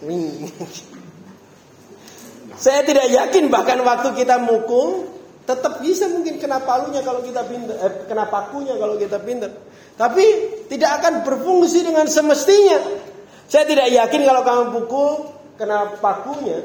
[0.04, 0.52] wing.
[2.60, 5.08] Saya tidak yakin bahkan waktu kita mukul
[5.48, 9.52] tetap bisa mungkin kena palunya kalau kita pintar, eh, kena pakunya kalau kita pintar.
[9.96, 10.26] Tapi
[10.68, 12.78] tidak akan berfungsi dengan semestinya.
[13.48, 15.10] Saya tidak yakin kalau kamu pukul
[15.56, 16.62] kena pakunya,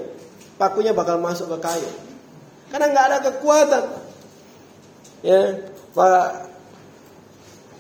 [0.57, 1.91] pakunya bakal masuk ke kayu.
[2.73, 3.85] Karena nggak ada kekuatan.
[5.23, 5.41] Ya,
[5.95, 6.29] Pak.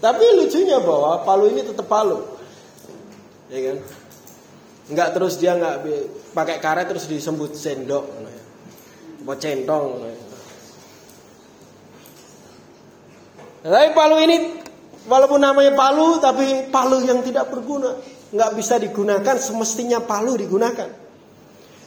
[0.01, 2.23] Tapi lucunya bahwa palu ini tetap palu.
[3.49, 3.77] Ya kan?
[4.87, 5.83] Nggak terus dia nggak
[6.37, 8.07] pakai karet terus disebut sendok.
[9.27, 10.07] Mau centong.
[13.67, 14.62] Tapi palu ini
[15.11, 17.99] walaupun namanya palu tapi palu yang tidak berguna.
[18.31, 21.06] Nggak bisa digunakan semestinya palu digunakan.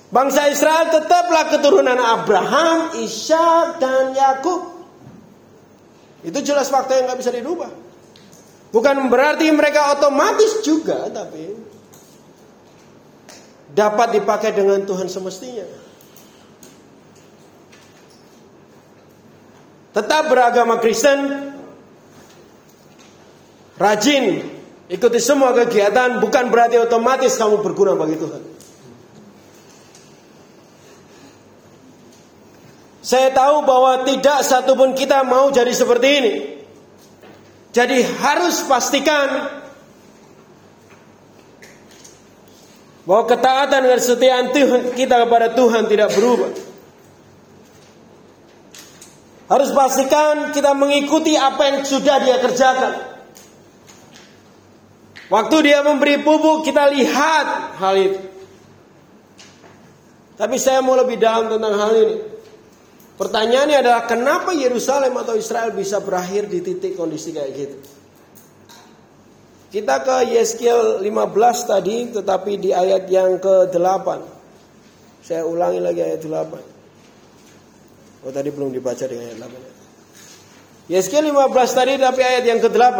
[0.09, 4.81] Bangsa Israel tetaplah keturunan Abraham, Ishak dan Yakub.
[6.25, 7.69] Itu jelas fakta yang nggak bisa dirubah.
[8.73, 11.53] Bukan berarti mereka otomatis juga, tapi
[13.69, 15.65] dapat dipakai dengan Tuhan semestinya.
[19.93, 21.53] Tetap beragama Kristen,
[23.77, 24.25] rajin,
[24.89, 28.58] ikuti semua kegiatan, bukan berarti otomatis kamu berguna bagi Tuhan.
[33.09, 36.33] Saya tahu bahwa tidak satupun kita mau jadi seperti ini.
[37.73, 39.49] Jadi harus pastikan
[43.09, 44.45] bahwa ketaatan dan kesetiaan
[44.93, 46.53] kita kepada Tuhan tidak berubah.
[49.49, 52.93] Harus pastikan kita mengikuti apa yang sudah dia kerjakan.
[55.33, 58.21] Waktu dia memberi pupuk kita lihat hal itu.
[60.37, 62.28] Tapi saya mau lebih dalam tentang hal ini.
[63.19, 67.75] Pertanyaannya adalah kenapa Yerusalem atau Israel bisa berakhir di titik kondisi kayak gitu?
[69.75, 71.11] Kita ke Yeskiel 15
[71.67, 74.07] tadi tetapi di ayat yang ke-8.
[75.19, 78.23] Saya ulangi lagi ayat 8.
[78.23, 80.87] Oh tadi belum dibaca di ayat 8.
[80.87, 82.99] Yeskiel 15 tadi tapi ayat yang ke-8.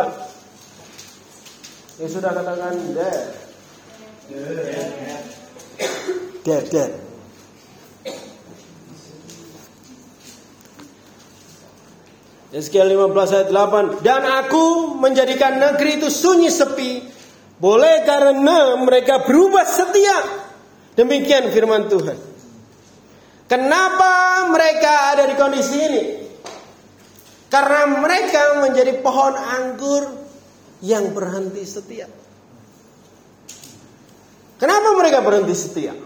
[2.04, 3.24] Ya sudah katakan dead.
[6.44, 7.09] Dead, dead.
[12.50, 17.06] Yeskiel 15 ayat 8 Dan aku menjadikan negeri itu sunyi sepi
[17.62, 20.18] Boleh karena mereka berubah setia
[20.98, 22.30] Demikian firman Tuhan
[23.50, 26.04] Kenapa mereka ada di kondisi ini?
[27.50, 30.06] Karena mereka menjadi pohon anggur
[30.86, 32.06] yang berhenti setia.
[34.62, 35.98] Kenapa mereka berhenti setia?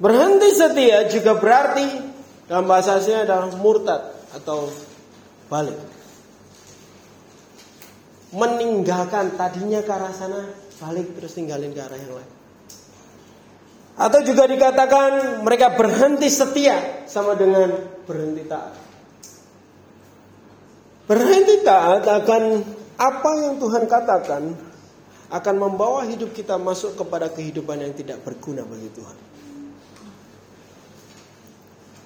[0.00, 1.86] Berhenti setia juga berarti
[2.48, 4.00] dalam bahasa aslinya adalah murtad
[4.32, 4.72] atau
[5.48, 5.76] balik.
[8.28, 10.44] Meninggalkan tadinya ke arah sana,
[10.80, 12.30] balik terus tinggalin ke arah yang lain.
[13.98, 17.74] Atau juga dikatakan mereka berhenti setia sama dengan
[18.06, 18.74] berhenti taat.
[21.10, 22.42] Berhenti taat akan
[22.94, 24.54] apa yang Tuhan katakan
[25.28, 29.27] akan membawa hidup kita masuk kepada kehidupan yang tidak berguna bagi Tuhan.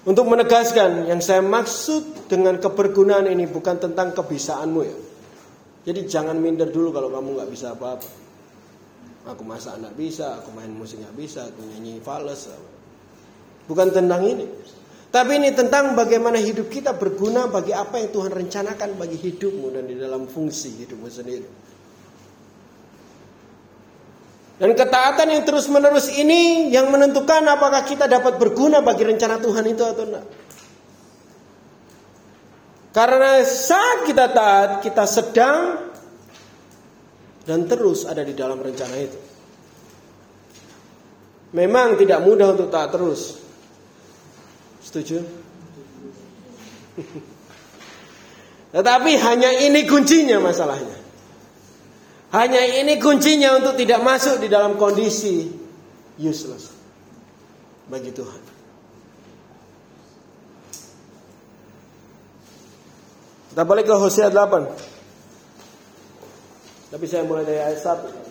[0.03, 4.97] Untuk menegaskan yang saya maksud dengan kebergunaan ini bukan tentang kebisaanmu ya.
[5.87, 8.09] Jadi jangan minder dulu kalau kamu nggak bisa apa-apa.
[9.31, 12.51] Aku masak nggak bisa, aku main musik nggak bisa, aku nyanyi fales.
[13.63, 14.43] Bukan tentang ini.
[15.07, 19.87] Tapi ini tentang bagaimana hidup kita berguna bagi apa yang Tuhan rencanakan bagi hidupmu dan
[19.87, 21.47] di dalam fungsi hidupmu sendiri.
[24.53, 29.81] Dan ketaatan yang terus-menerus ini yang menentukan apakah kita dapat berguna bagi rencana Tuhan itu
[29.81, 30.25] atau tidak.
[32.93, 35.89] Karena saat kita taat, kita sedang
[37.43, 39.19] dan terus ada di dalam rencana itu.
[41.57, 43.41] Memang tidak mudah untuk taat terus.
[44.85, 45.21] Setuju?
[48.73, 51.02] Tetapi hanya ini kuncinya masalahnya.
[52.33, 55.53] Hanya ini kuncinya untuk tidak masuk di dalam kondisi
[56.17, 56.73] useless
[57.85, 58.41] bagi Tuhan.
[63.53, 66.89] Kita balik ke Hosea 8.
[66.89, 68.22] Tapi saya mulai dari ayat 1.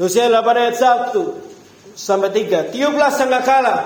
[0.00, 0.76] Hosea 8 ayat
[1.12, 1.52] 1
[1.92, 2.72] sampai 3.
[2.72, 3.76] Tiuplah sangkakala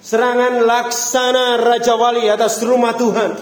[0.00, 3.36] serangan laksana Raja Wali atas rumah Tuhan.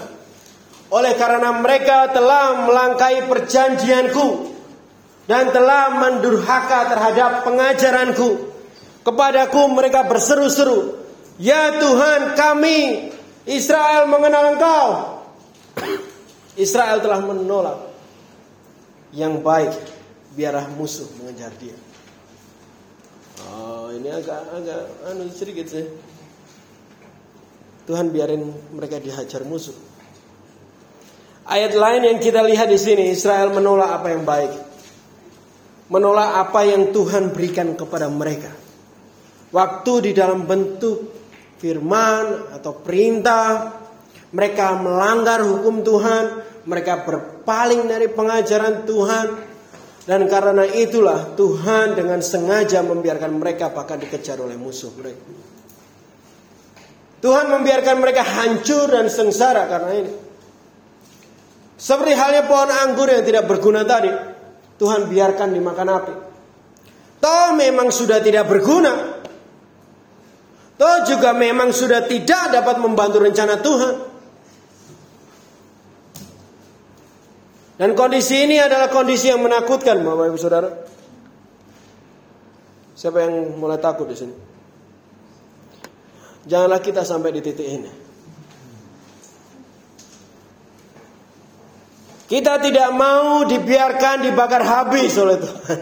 [0.91, 4.27] Oleh karena mereka telah melangkai perjanjianku
[5.25, 8.53] dan telah mendurhaka terhadap pengajaranku.
[9.05, 10.97] Kepadaku mereka berseru-seru,
[11.37, 13.09] "Ya Tuhan, kami
[13.45, 14.87] Israel mengenal Engkau."
[16.65, 17.77] Israel telah menolak
[19.13, 19.73] yang baik,
[20.33, 21.84] biarlah musuh mengejar dia.
[23.51, 24.81] Oh, ini agak agak
[25.11, 25.85] anu sedikit sih.
[27.85, 29.77] Tuhan biarin mereka dihajar musuh.
[31.45, 34.53] Ayat lain yang kita lihat di sini Israel menolak apa yang baik.
[35.93, 38.49] Menolak apa yang Tuhan berikan kepada mereka.
[39.53, 41.13] Waktu di dalam bentuk
[41.61, 43.77] firman atau perintah
[44.33, 46.23] mereka melanggar hukum Tuhan,
[46.65, 49.25] mereka berpaling dari pengajaran Tuhan,
[50.05, 55.33] dan karena itulah Tuhan dengan sengaja membiarkan mereka bahkan dikejar oleh musuh mereka.
[57.25, 60.13] Tuhan membiarkan mereka hancur dan sengsara karena ini.
[61.73, 64.13] Seperti halnya pohon anggur yang tidak berguna tadi.
[64.77, 66.13] Tuhan biarkan dimakan api.
[67.17, 68.93] Toh memang sudah tidak berguna.
[70.77, 74.14] Toh juga memang sudah tidak dapat membantu rencana Tuhan.
[77.75, 80.69] Dan kondisi ini adalah kondisi yang menakutkan, Bapak Ibu Saudara.
[82.95, 84.35] Siapa yang mulai takut di sini?
[86.47, 87.91] Janganlah kita sampai di titik ini.
[92.25, 95.79] Kita tidak mau dibiarkan dibakar habis oleh Tuhan.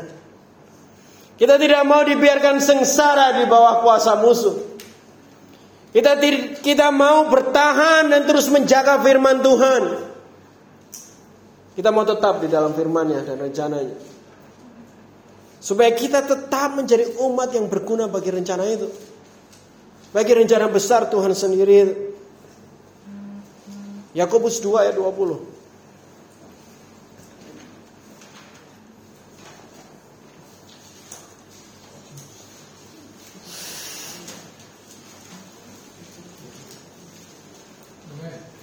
[1.40, 4.56] Kita tidak mau dibiarkan sengsara di bawah kuasa musuh.
[5.94, 6.18] Kita
[6.60, 10.13] kita mau bertahan dan terus menjaga firman Tuhan.
[11.74, 13.98] Kita mau tetap di dalam Firmannya dan rencananya.
[15.58, 18.86] Supaya kita tetap menjadi umat yang berguna bagi rencana itu.
[20.14, 22.14] Bagi rencana besar Tuhan sendiri.
[24.14, 25.54] Yakobus 2 ayat 20.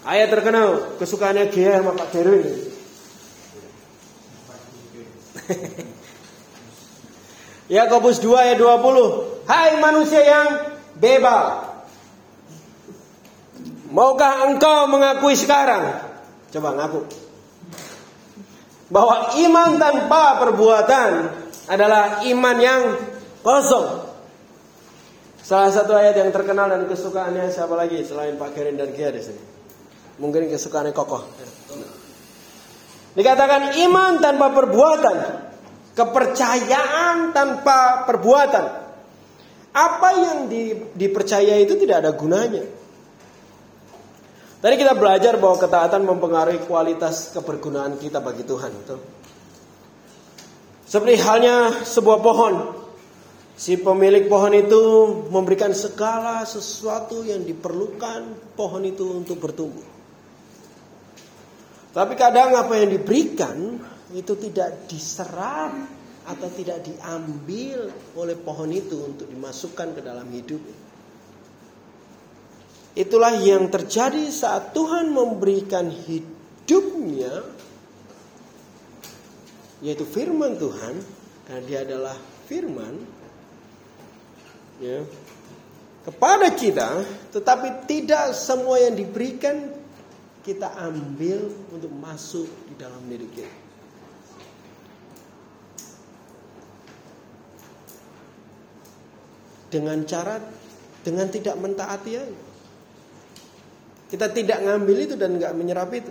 [0.07, 2.80] Ayat terkenal kesukaannya Gia sama Pak Derwin.
[7.77, 9.47] Yakobus 2 ayat 20.
[9.47, 10.49] Hai manusia yang
[10.99, 11.71] bebal.
[13.91, 15.99] Maukah engkau mengakui sekarang?
[16.55, 17.03] Coba ngaku.
[18.91, 21.11] Bahwa iman tanpa perbuatan
[21.71, 22.83] adalah iman yang
[23.43, 24.11] kosong.
[25.43, 29.23] Salah satu ayat yang terkenal dan kesukaannya siapa lagi selain Pak Kerin dan Kia di
[29.23, 29.43] sini?
[30.23, 31.27] Mungkin kesukaannya kokoh.
[33.15, 35.17] Dikatakan iman tanpa perbuatan
[35.91, 38.65] Kepercayaan tanpa perbuatan.
[39.75, 42.63] Apa yang di, dipercaya itu tidak ada gunanya.
[44.61, 48.71] Tadi kita belajar bahwa ketaatan mempengaruhi kualitas kebergunaan kita bagi Tuhan.
[48.71, 48.97] Itu.
[50.87, 52.55] Seperti halnya sebuah pohon.
[53.61, 54.83] Si pemilik pohon itu
[55.29, 59.90] memberikan segala sesuatu yang diperlukan pohon itu untuk bertumbuh.
[61.91, 63.79] Tapi kadang apa yang diberikan
[64.15, 65.75] itu tidak diserap
[66.27, 70.63] atau tidak diambil oleh pohon itu untuk dimasukkan ke dalam hidup.
[72.95, 77.43] Itulah yang terjadi saat Tuhan memberikan hidupnya
[79.81, 80.95] yaitu firman Tuhan
[81.49, 82.95] karena dia adalah firman
[84.77, 85.01] ya
[86.05, 87.01] kepada kita
[87.33, 89.80] tetapi tidak semua yang diberikan
[90.41, 93.71] kita ambil untuk masuk di dalam diri kita.
[99.71, 100.43] dengan cara
[101.01, 102.25] dengan tidak mentaati ya.
[104.11, 106.11] Kita tidak ngambil itu dan nggak menyerap itu.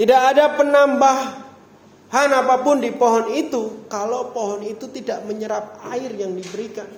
[0.00, 6.32] Tidak ada penambahan apa pun di pohon itu kalau pohon itu tidak menyerap air yang
[6.32, 6.88] diberikan.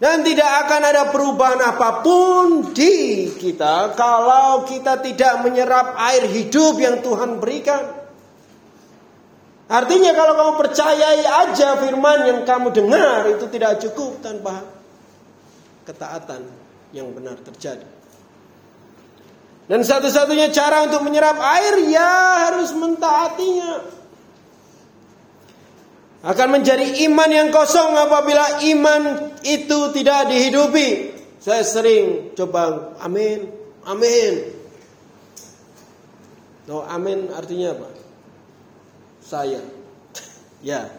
[0.00, 6.80] Dan tidak akan ada perubahan apa pun di kita kalau kita tidak menyerap air hidup
[6.80, 8.00] yang Tuhan berikan.
[9.68, 14.64] Artinya kalau kamu percayai aja firman yang kamu dengar itu tidak cukup tanpa
[15.84, 16.48] ketaatan
[16.96, 17.86] yang benar terjadi.
[19.70, 23.99] Dan satu-satunya cara untuk menyerap air ya harus mentaatinya.
[26.20, 31.16] Akan menjadi iman yang kosong apabila iman itu tidak dihidupi.
[31.40, 33.48] Saya sering coba amin,
[33.88, 34.34] amin.
[36.70, 38.00] Oh, amin artinya apa?
[39.30, 39.62] saya.
[40.60, 40.92] Ya.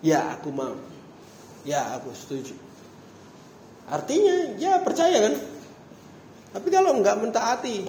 [0.00, 0.72] Ya, aku mau.
[1.68, 2.56] Ya, aku setuju.
[3.84, 5.34] Artinya, ya percaya kan?
[6.56, 7.84] Tapi kalau enggak mentaati,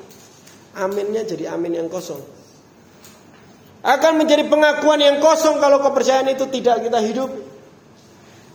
[0.76, 2.20] aminnya jadi amin yang kosong.
[3.86, 7.30] Akan menjadi pengakuan yang kosong kalau kepercayaan itu tidak kita hidup.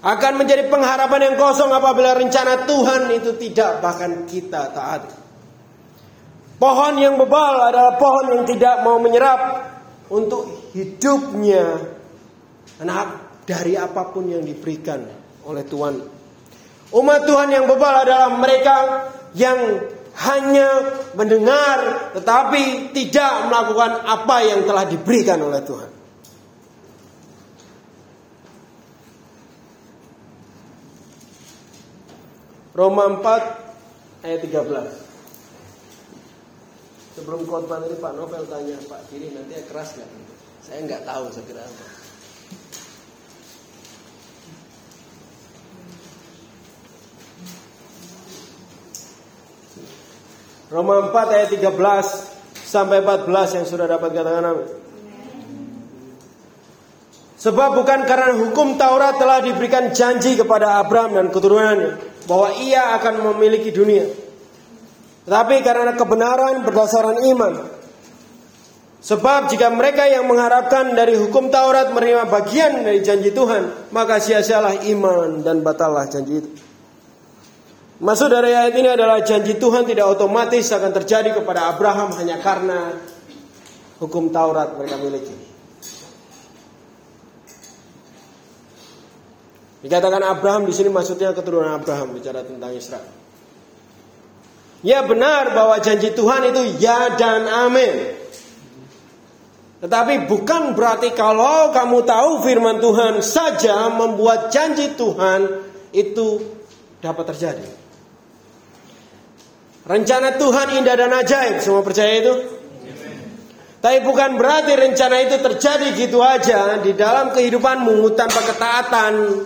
[0.03, 5.07] Akan menjadi pengharapan yang kosong apabila rencana Tuhan itu tidak bahkan kita taat.
[6.59, 9.41] Pohon yang bebal adalah pohon yang tidak mau menyerap
[10.11, 11.79] untuk hidupnya
[12.83, 15.03] anak dari apa pun yang diberikan
[15.47, 15.95] oleh Tuhan.
[16.93, 18.75] Umat Tuhan yang bebal adalah mereka
[19.39, 19.59] yang
[20.13, 20.69] hanya
[21.17, 25.91] mendengar tetapi tidak melakukan apa yang telah diberikan oleh Tuhan.
[32.73, 37.13] Roma 4 ayat 13.
[37.13, 40.09] Sebelum khotbah ini Pak Novel tanya Pak Kiri nanti ya keras nggak?
[40.65, 42.02] Saya nggak tahu saya kira apa.
[50.73, 51.69] Roma 4 ayat 13
[52.65, 54.69] sampai 14 yang sudah dapat katakan amin.
[57.37, 63.35] Sebab bukan karena hukum Taurat telah diberikan janji kepada Abraham dan keturunannya bahwa ia akan
[63.35, 64.09] memiliki dunia.
[65.29, 67.53] Tetapi karena kebenaran berdasarkan iman.
[69.03, 74.87] Sebab jika mereka yang mengharapkan dari hukum Taurat menerima bagian dari janji Tuhan, maka sia-sialah
[74.89, 76.72] iman dan batallah janji itu.
[78.03, 82.99] Maksud dari ayat ini adalah janji Tuhan tidak otomatis akan terjadi kepada Abraham hanya karena
[84.03, 85.31] hukum Taurat mereka miliki.
[89.87, 93.07] Dikatakan Abraham di sini maksudnya keturunan Abraham bicara tentang Israel.
[94.83, 98.19] Ya benar bahwa janji Tuhan itu ya dan amin.
[99.79, 106.43] Tetapi bukan berarti kalau kamu tahu firman Tuhan saja membuat janji Tuhan itu
[106.99, 107.82] dapat terjadi.
[109.83, 112.35] Rencana Tuhan indah dan ajaib, semua percaya itu?
[113.83, 119.43] Tapi bukan berarti rencana itu terjadi gitu aja di dalam kehidupanmu tanpa ketaatan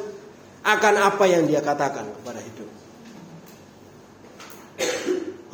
[0.61, 2.69] akan apa yang dia katakan kepada hidup.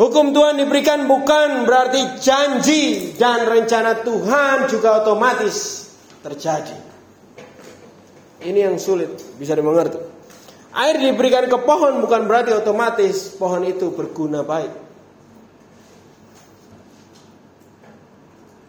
[0.03, 5.87] Hukum Tuhan diberikan bukan berarti janji dan rencana Tuhan juga otomatis
[6.27, 6.75] terjadi.
[8.43, 10.12] Ini yang sulit bisa dimengerti.
[10.73, 14.73] Air diberikan ke pohon bukan berarti otomatis pohon itu berguna baik.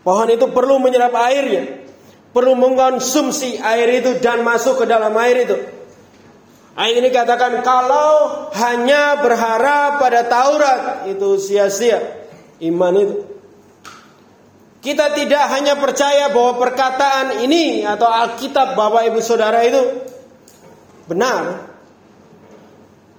[0.04, 1.80] Pohon itu perlu menyerap airnya,
[2.36, 5.56] perlu mengkonsumsi air itu dan masuk ke dalam air itu.
[6.76, 12.28] Ayat ini katakan kalau hanya berharap pada Taurat itu sia-sia
[12.60, 13.16] iman itu.
[14.84, 19.80] Kita tidak hanya percaya bahwa perkataan ini atau Alkitab Bapak Ibu Saudara itu
[21.08, 21.73] benar.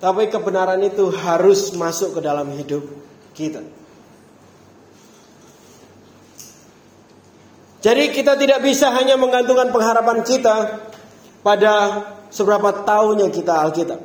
[0.04, 2.84] Tapi kebenaran itu harus masuk ke dalam hidup
[3.32, 3.64] kita.
[7.80, 10.84] Jadi kita tidak bisa hanya menggantungkan pengharapan kita
[11.40, 14.00] pada seberapa tahunnya kita Alkitab.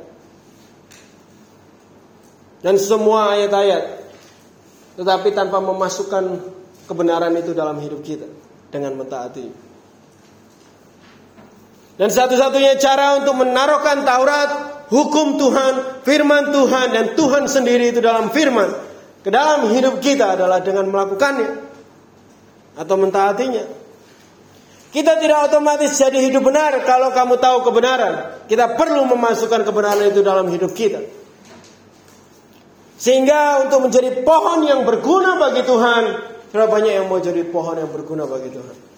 [2.64, 4.00] Dan semua ayat-ayat.
[4.96, 6.24] Tetapi tanpa memasukkan
[6.88, 8.24] kebenaran itu dalam hidup kita.
[8.72, 9.52] Dengan mentaati.
[12.00, 18.28] Dan satu-satunya cara untuk menaruhkan Taurat, hukum Tuhan, firman Tuhan, dan Tuhan sendiri itu dalam
[18.34, 18.68] firman.
[19.22, 21.70] Ke dalam hidup kita adalah dengan melakukannya.
[22.76, 23.64] Atau mentaatinya.
[24.90, 28.42] Kita tidak otomatis jadi hidup benar kalau kamu tahu kebenaran.
[28.50, 30.98] Kita perlu memasukkan kebenaran itu dalam hidup kita.
[33.00, 36.02] Sehingga untuk menjadi pohon yang berguna bagi Tuhan,
[36.52, 38.89] berapa banyak yang mau jadi pohon yang berguna bagi Tuhan?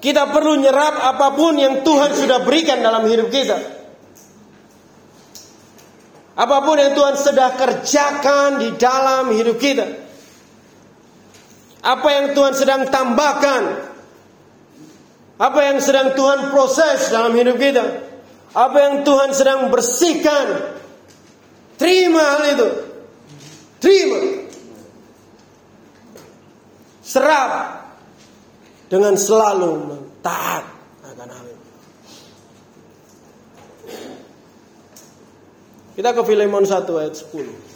[0.00, 3.56] Kita perlu nyerap apa pun yang Tuhan sudah berikan dalam hidup kita.
[6.40, 9.84] Apa pun yang Tuhan sudah kerjakan di dalam hidup kita.
[11.84, 13.92] Apa yang Tuhan sedang tambahkan?
[15.36, 17.84] Apa yang sedang Tuhan proses dalam hidup kita?
[18.56, 20.80] Apa yang Tuhan sedang bersihkan?
[21.76, 22.68] Terima hal itu.
[23.80, 24.20] Terima.
[27.04, 27.79] Serap
[28.90, 30.66] dengan selalu taat
[31.06, 31.68] akan hal itu.
[35.94, 37.70] Kita ke Filemon 1 ayat 10.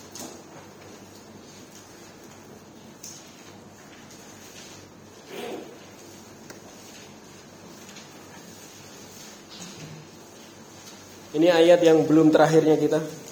[11.35, 13.24] Ini ayat yang belum terakhirnya kita.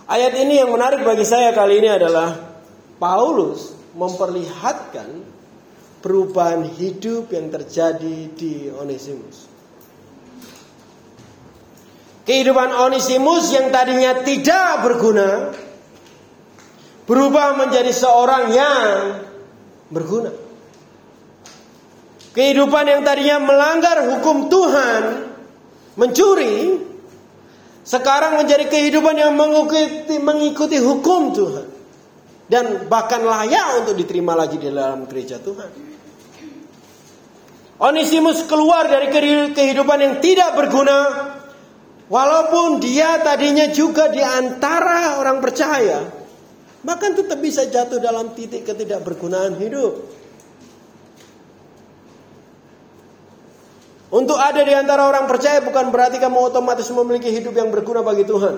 [0.09, 2.33] Ayat ini yang menarik bagi saya kali ini adalah
[2.97, 5.09] Paulus memperlihatkan
[6.01, 9.48] perubahan hidup yang terjadi di Onesimus.
[12.29, 15.49] Kehidupan Onesimus yang tadinya tidak berguna
[17.09, 18.93] berubah menjadi seorang yang
[19.89, 20.29] berguna.
[22.37, 25.25] Kehidupan yang tadinya melanggar hukum Tuhan,
[25.97, 26.77] mencuri,
[27.81, 31.65] sekarang menjadi kehidupan yang mengikuti, mengikuti hukum Tuhan
[32.45, 35.89] dan bahkan layak untuk diterima lagi di dalam gereja Tuhan.
[37.81, 39.09] Onesimus keluar dari
[39.49, 40.97] kehidupan yang tidak berguna
[42.09, 46.09] Walaupun dia tadinya juga di antara orang percaya,
[46.81, 49.93] bahkan tetap bisa jatuh dalam titik ketidakbergunaan hidup.
[54.09, 58.25] Untuk ada di antara orang percaya bukan berarti kamu otomatis memiliki hidup yang berguna bagi
[58.25, 58.57] Tuhan.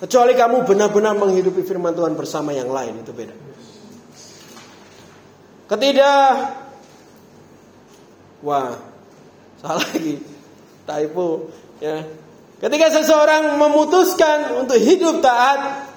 [0.00, 3.36] Kecuali kamu benar-benar menghidupi firman Tuhan bersama yang lain, itu beda.
[5.68, 6.56] Ketidak,
[8.40, 8.80] wah,
[9.60, 10.37] salah lagi,
[10.88, 11.52] typo,
[11.84, 12.00] ya.
[12.58, 15.92] Ketika seseorang memutuskan untuk hidup taat,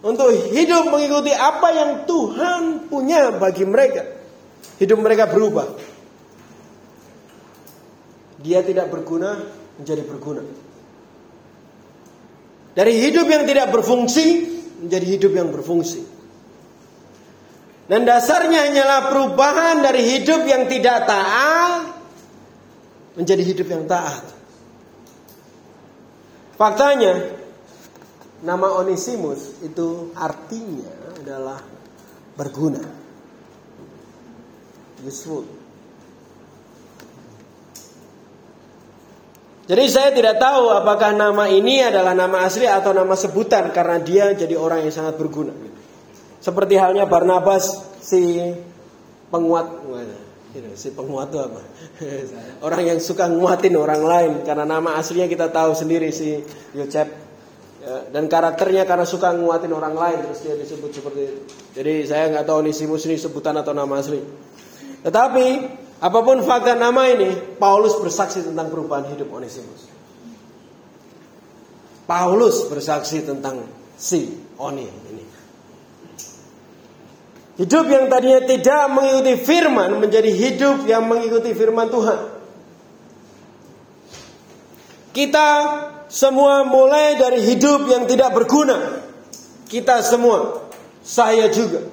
[0.00, 4.02] untuk hidup mengikuti apa yang Tuhan punya bagi mereka,
[4.80, 5.92] hidup mereka berubah
[8.42, 9.38] dia tidak berguna
[9.78, 10.42] menjadi berguna.
[12.74, 14.26] Dari hidup yang tidak berfungsi
[14.82, 16.02] menjadi hidup yang berfungsi.
[17.86, 21.71] Dan dasarnya hanyalah perubahan dari hidup yang tidak taat
[23.16, 24.24] menjadi hidup yang taat.
[26.56, 27.32] Faktanya,
[28.44, 31.58] nama Onesimus itu artinya adalah
[32.36, 32.80] berguna.
[35.02, 35.62] Useful.
[39.62, 44.34] Jadi saya tidak tahu apakah nama ini adalah nama asli atau nama sebutan karena dia
[44.34, 45.54] jadi orang yang sangat berguna.
[46.42, 47.70] Seperti halnya Barnabas
[48.02, 48.42] si
[49.30, 49.70] penguat
[50.76, 51.62] si penguat itu apa?
[52.66, 56.40] orang yang suka nguatin orang lain karena nama aslinya kita tahu sendiri si
[56.76, 57.08] Yocep
[57.80, 61.40] ya, dan karakternya karena suka nguatin orang lain terus dia disebut seperti itu.
[61.76, 64.20] Jadi saya nggak tahu nih si ini sebutan atau nama asli.
[65.02, 65.46] Tetapi
[66.02, 67.30] Apa pun fakta nama ini,
[67.62, 69.86] Paulus bersaksi tentang perubahan hidup Onesimus.
[72.10, 73.62] Paulus bersaksi tentang
[73.94, 74.90] si Oni.
[77.60, 82.18] Hidup yang tadinya tidak mengikuti firman menjadi hidup yang mengikuti firman Tuhan.
[85.12, 85.48] Kita
[86.08, 89.04] semua mulai dari hidup yang tidak berguna.
[89.68, 90.64] Kita semua,
[91.04, 91.84] saya juga.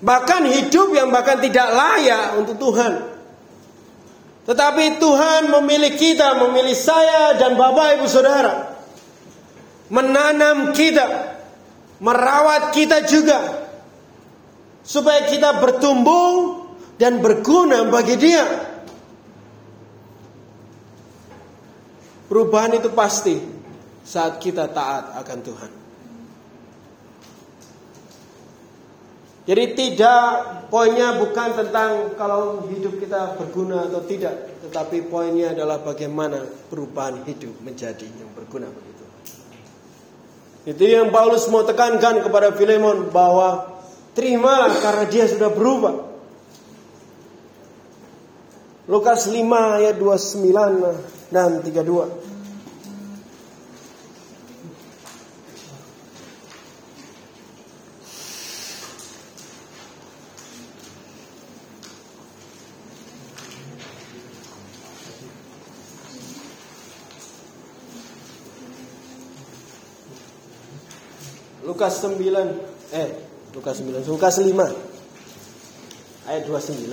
[0.00, 2.92] Bahkan hidup yang bahkan tidak layak untuk Tuhan.
[4.48, 8.80] Tetapi Tuhan memilih kita, memilih saya dan Bapak Ibu Saudara.
[9.92, 11.37] Menanam kita,
[12.02, 13.68] merawat kita juga.
[14.82, 16.64] Supaya kita bertumbuh
[16.96, 18.44] dan berguna bagi dia.
[22.28, 23.36] Perubahan itu pasti
[24.04, 25.72] saat kita taat akan Tuhan.
[29.48, 30.24] Jadi tidak
[30.68, 37.56] poinnya bukan tentang kalau hidup kita berguna atau tidak, tetapi poinnya adalah bagaimana perubahan hidup
[37.64, 38.97] menjadi yang berguna begitu.
[40.68, 43.80] Itu yang Paulus mau tekankan kepada Filemon bahwa
[44.12, 45.96] terimalah karena dia sudah berubah.
[48.84, 52.27] Lukas 5 ayat 29 dan 32.
[71.78, 72.18] Lukas 9
[72.90, 73.10] eh
[73.54, 74.50] Lukas 9 Lukas 5
[76.26, 76.90] ayat 29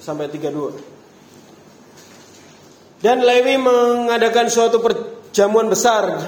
[0.00, 6.24] sampai 32 dan Lewi mengadakan suatu perjamuan besar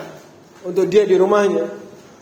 [0.61, 1.81] untuk dia di rumahnya.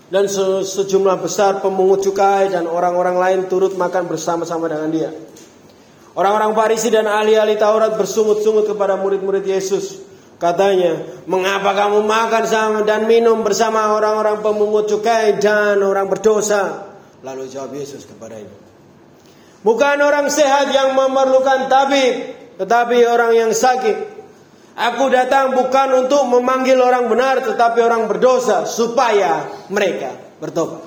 [0.08, 5.12] Dan se sejumlah besar pemungut cukai dan orang-orang lain turut makan bersama-sama dengan dia.
[6.16, 10.07] Orang-orang Farisi dan ahli-ahli Taurat bersungut-sungut kepada murid-murid Yesus
[10.38, 16.94] Katanya, mengapa kamu makan sama dan minum bersama orang-orang pemungut cukai dan orang berdosa?
[17.26, 18.54] Lalu jawab Yesus kepada itu.
[19.66, 22.14] Bukan orang sehat yang memerlukan tabib,
[22.62, 24.14] tetapi orang yang sakit.
[24.78, 30.86] Aku datang bukan untuk memanggil orang benar, tetapi orang berdosa, supaya mereka bertobat.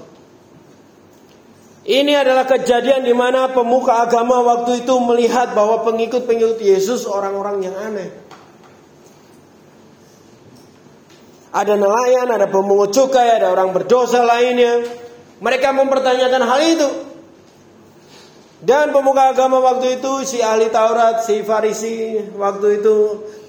[1.84, 7.76] Ini adalah kejadian di mana pemuka agama waktu itu melihat bahwa pengikut-pengikut Yesus orang-orang yang
[7.76, 8.20] aneh.
[11.52, 14.88] Ada nelayan, ada pemungut cukai, ada orang berdosa lainnya.
[15.43, 16.89] Mereka mempertanyakan hal itu.
[18.62, 22.97] Dan pemuka agama waktu itu, si ahli Taurat, si Farisi waktu itu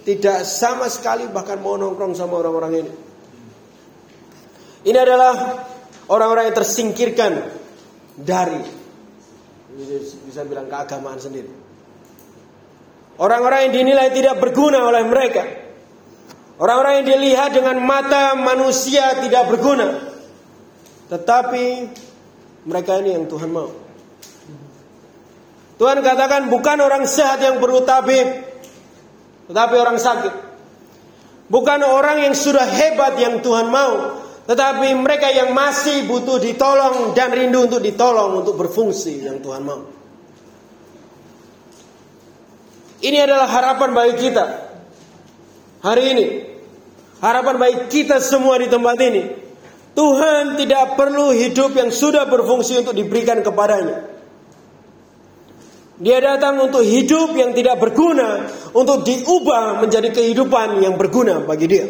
[0.03, 2.93] tidak sama sekali bahkan mau nongkrong sama orang-orang ini.
[4.83, 5.63] Ini adalah
[6.11, 7.33] orang-orang yang tersingkirkan
[8.19, 8.61] dari
[10.27, 11.49] bisa bilang keagamaan sendiri.
[13.21, 15.62] Orang-orang yang dinilai tidak berguna oleh mereka.
[16.63, 19.99] Orang-orang yang dilihat dengan mata manusia tidak berguna.
[21.11, 21.65] Tetapi
[22.71, 23.67] mereka ini yang Tuhan mau.
[25.75, 28.47] Tuhan katakan bukan orang sehat yang perlu tabib,
[29.51, 30.35] tetapi orang sakit.
[31.51, 37.35] Bukan orang yang sudah hebat yang Tuhan mau, tetapi mereka yang masih butuh ditolong dan
[37.35, 39.83] rindu untuk ditolong untuk berfungsi yang Tuhan mau.
[43.03, 44.47] Ini adalah harapan bagi kita
[45.83, 46.52] hari ini.
[47.23, 49.23] Harapan bagi kita semua di tempat ini.
[49.95, 54.11] Tuhan tidak perlu hidup yang sudah berfungsi untuk diberikan kepadanya.
[56.03, 61.87] Dia datang untuk hidup yang tidak berguna, untuk diubah menjadi kehidupan yang berguna bagi dia.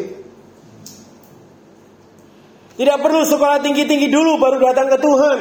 [2.77, 5.39] Tidak perlu sekolah tinggi-tinggi dulu baru datang ke Tuhan.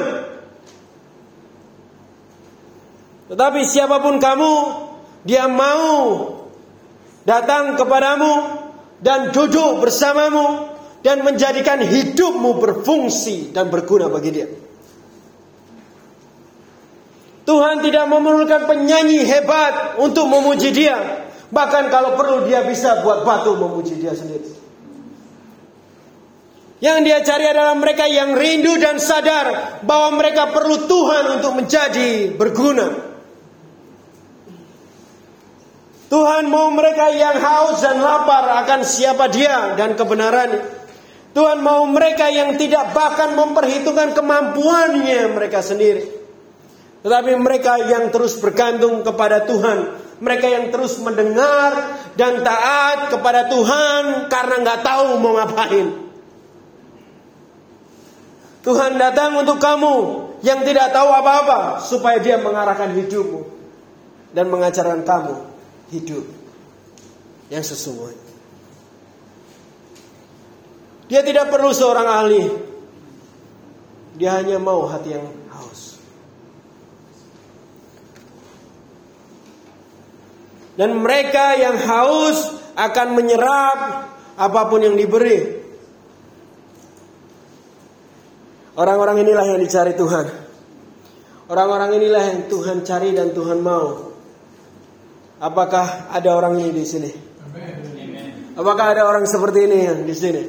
[3.28, 4.52] Tetapi siapa pun kamu,
[5.28, 6.32] dia mau
[7.28, 8.61] datang kepadamu
[9.02, 10.70] dan duduk bersamamu
[11.02, 14.48] dan menjadikan hidupmu berfungsi dan berguna bagi dia.
[17.42, 21.26] Tuhan tidak memerlukan penyanyi hebat untuk memuji dia.
[21.50, 24.62] Bahkan kalau perlu dia bisa buat batu memuji dia sendiri.
[26.82, 32.34] Yang dia cari adalah mereka yang rindu dan sadar bahwa mereka perlu Tuhan untuk menjadi
[32.34, 33.11] berguna.
[36.12, 40.60] Tuhan mau mereka yang haus dan lapar akan siapa dia dan kebenaran.
[41.32, 46.04] Tuhan mau mereka yang tidak bahkan memperhitungkan kemampuannya mereka sendiri.
[47.00, 54.28] Tetapi mereka yang terus bergantung kepada Tuhan, mereka yang terus mendengar dan taat kepada Tuhan
[54.28, 55.96] karena nggak tahu mau ngapain.
[58.68, 59.96] Tuhan datang untuk kamu
[60.44, 63.40] yang tidak tahu apa-apa supaya Dia mengarahkan hidupmu
[64.36, 65.51] dan mengajarkan kamu
[65.92, 66.24] hidup
[67.52, 68.32] yang sesungguhnya.
[71.12, 72.42] Dia tidak perlu seorang ahli.
[74.16, 75.28] Dia hanya mau hati yang
[80.72, 84.08] Dan mereka yang haus akan menyerap
[84.40, 85.60] apa pun yang diberi.
[88.72, 90.26] Orang-orang inilah yang dicari Tuhan.
[91.52, 94.11] Orang-orang inilah yang Tuhan cari dan Tuhan mau.
[95.42, 97.10] Apakah ada orang ini di sini?
[98.54, 100.42] Apakah ada orang seperti ini di sini?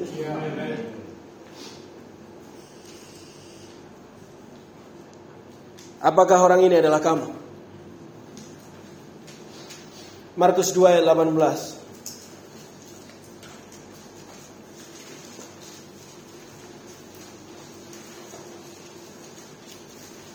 [5.98, 7.26] Apakah orang ini adalah kamu?
[10.38, 11.74] Markus 2 ayat 18.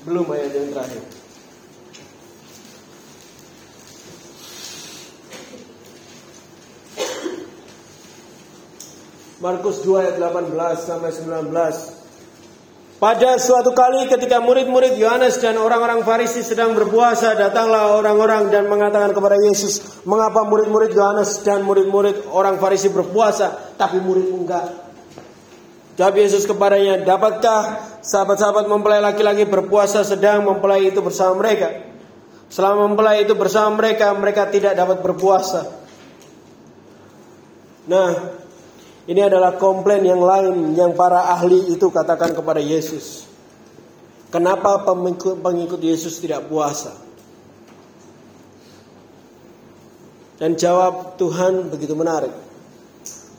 [0.03, 1.18] Belum ayat yang terakhir.
[9.39, 10.51] Markus 2 ayat 18
[10.83, 11.55] sampai 19.
[12.99, 19.15] Pada suatu kali ketika murid-murid Yohanes dan orang-orang Farisi sedang berpuasa, datanglah orang-orang dan mengatakan
[19.15, 24.67] kepada Yesus, "Mengapa murid-murid Yohanes dan murid-murid orang Farisi berpuasa, tapi muridmu enggak?"
[25.95, 31.71] Jawab Yesus kepadanya, "Dapatkah sahabat-sahabat mempelai laki-laki berpuasa sedang mempelai itu bersama mereka?
[32.51, 35.71] Selama mempelai itu bersama mereka, mereka tidak dapat berpuasa."
[37.87, 38.38] Nah,
[39.09, 43.25] ini adalah komplain yang lain yang para ahli itu katakan kepada Yesus.
[44.29, 46.93] Kenapa pengikut, Yesus tidak puasa?
[50.37, 52.37] Dan jawab Tuhan begitu menarik.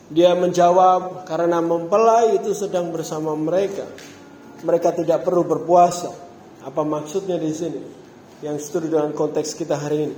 [0.09, 3.85] Dia menjawab karena mempelai itu sedang bersama mereka.
[4.65, 6.09] Mereka tidak perlu berpuasa.
[6.65, 7.81] Apa maksudnya di sini?
[8.41, 10.17] Yang setuju dengan konteks kita hari ini.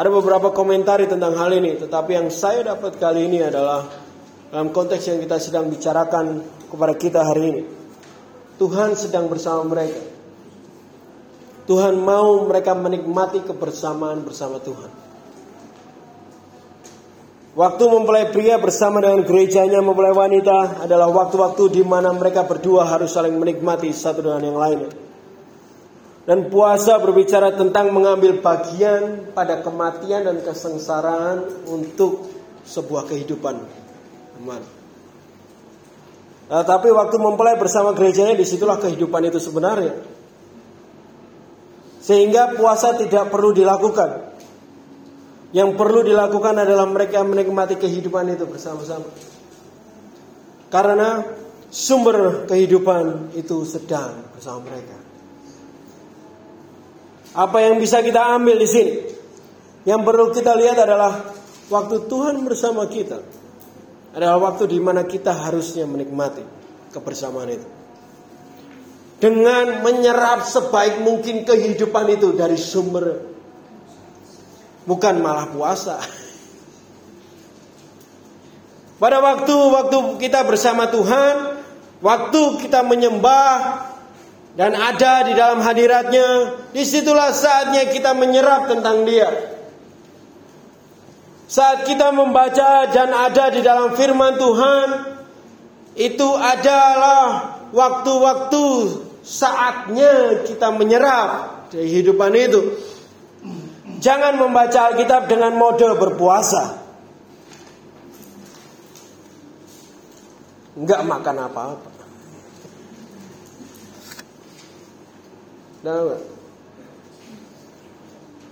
[0.00, 4.01] Ada beberapa komentar tentang hal ini, tetapi yang saya dapat kali ini adalah
[4.52, 7.62] dalam konteks yang kita sedang bicarakan kepada kita hari ini.
[8.60, 10.04] Tuhan sedang bersama mereka.
[11.64, 14.92] Tuhan mau mereka menikmati kebersamaan bersama Tuhan.
[17.56, 23.12] Waktu mempelai pria bersama dengan gerejanya mempelai wanita adalah waktu-waktu di mana mereka berdua harus
[23.12, 24.92] saling menikmati satu dengan yang lainnya.
[26.28, 32.30] Dan puasa berbicara tentang mengambil bagian pada kematian dan kesengsaraan untuk
[32.62, 33.81] sebuah kehidupan
[34.42, 34.62] Aman.
[36.50, 40.02] Nah, tapi waktu mempelai bersama gerejanya di situlah kehidupan itu sebenarnya.
[42.02, 44.34] Sehingga puasa tidak perlu dilakukan.
[45.54, 49.06] Yang perlu dilakukan adalah mereka menikmati kehidupan itu bersama-sama.
[50.66, 51.22] Karena
[51.70, 54.98] sumber kehidupan itu sedang bersama mereka.
[57.38, 58.92] Apa yang bisa kita ambil di sini?
[59.86, 61.30] Yang perlu kita lihat adalah
[61.70, 63.41] waktu Tuhan bersama kita
[64.12, 66.44] adalah waktu di mana kita harusnya menikmati
[66.92, 67.68] kebersamaan itu.
[69.22, 73.22] dengan menyerap sebaik mungkin kehidupan itu dari sumber
[74.82, 76.02] bukan malah puasa.
[78.98, 81.58] Pada waktu-waktu kita bersama Tuhan,
[81.98, 83.54] waktu kita menyembah
[84.54, 89.26] dan ada di dalam hadiratnya, di situlah saatnya kita menyerap tentang dia.
[91.52, 94.88] Saat kita membaca dan ada di dalam firman Tuhan,
[96.00, 98.64] itu adalah waktu-waktu
[99.20, 102.72] saatnya kita menyerap kehidupan itu.
[104.00, 106.80] Jangan membaca Alkitab dengan mode berpuasa.
[110.72, 111.90] Enggak makan apa-apa.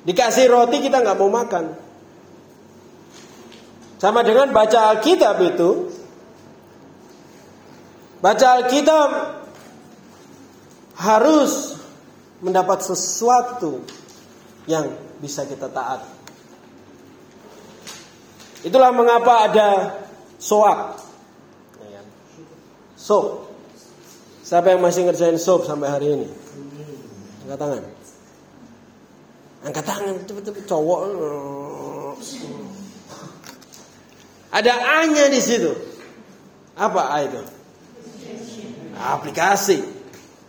[0.04, 1.88] Dikasih roti kita nggak mau makan.
[4.00, 5.92] Sama dengan baca Alkitab itu.
[8.24, 9.10] Baca Alkitab
[10.96, 11.76] harus
[12.40, 13.84] mendapat sesuatu
[14.64, 14.88] yang
[15.20, 16.00] bisa kita taat.
[18.64, 19.68] Itulah mengapa ada
[20.40, 20.96] soak.
[22.96, 23.48] Sop.
[24.44, 26.28] Siapa yang masih ngerjain sop sampai hari ini?
[27.48, 27.82] Angkat tangan.
[29.64, 31.00] Angkat tangan, cepet-cepet cowok.
[34.50, 35.72] Ada A-nya di situ.
[36.74, 37.42] Apa A itu?
[38.98, 39.78] Aplikasi.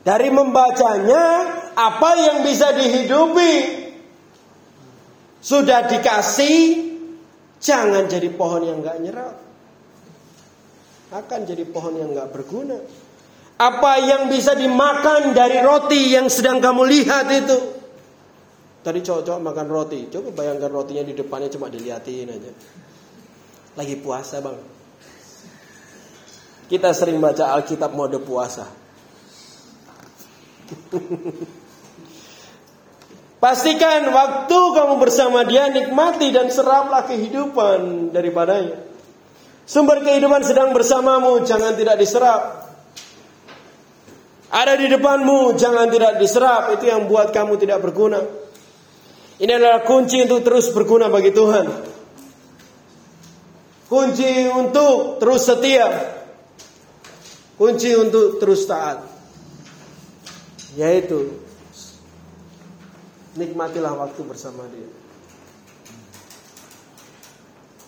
[0.02, 1.24] Dari membacanya,
[1.78, 3.54] apa yang bisa dihidupi?
[5.41, 6.89] Sudah dikasih,
[7.62, 9.41] jangan jadi pohon yang gak nyerap
[11.12, 12.80] akan jadi pohon yang nggak berguna.
[13.62, 17.58] Apa yang bisa dimakan dari roti yang sedang kamu lihat itu?
[18.82, 20.10] Tadi cowok-cowok makan roti.
[20.10, 22.52] Coba bayangkan rotinya di depannya cuma diliatin aja.
[23.80, 24.59] Lagi puasa bang.
[26.72, 28.67] Kita sering baca Alkitab mode puasa.
[33.43, 38.88] Pastikan waktu kamu bersama dia nikmati dan seraplah kehidupan daripadanya.
[39.65, 42.69] Sumber kehidupan sedang bersamamu, jangan tidak diserap.
[44.51, 46.76] Ada di depanmu, jangan tidak diserap.
[46.76, 48.19] Itu yang buat kamu tidak berguna.
[49.41, 51.91] Ini adalah kunci untuk terus berguna bagi Tuhan.
[53.92, 55.92] Kunci untuk terus setia.
[57.60, 59.04] Kunci untuk terus taat.
[60.80, 61.36] Yaitu
[63.36, 64.88] nikmatilah waktu bersama dia.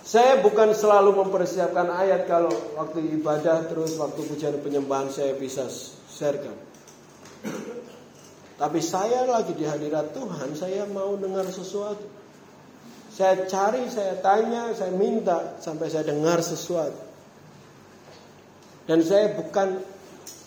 [0.04, 5.72] Saya bukan selalu mempersiapkan ayat kalau waktu ibadah terus waktu pujian penyembahan saya bisa
[6.12, 6.60] sharekan.
[8.60, 12.23] Tapi saya lagi di hadirat Tuhan, saya mau dengar sesuatu.
[13.14, 16.98] Saya cari, saya tanya, saya minta sampai saya dengar sesuatu.
[18.90, 19.78] Dan saya bukan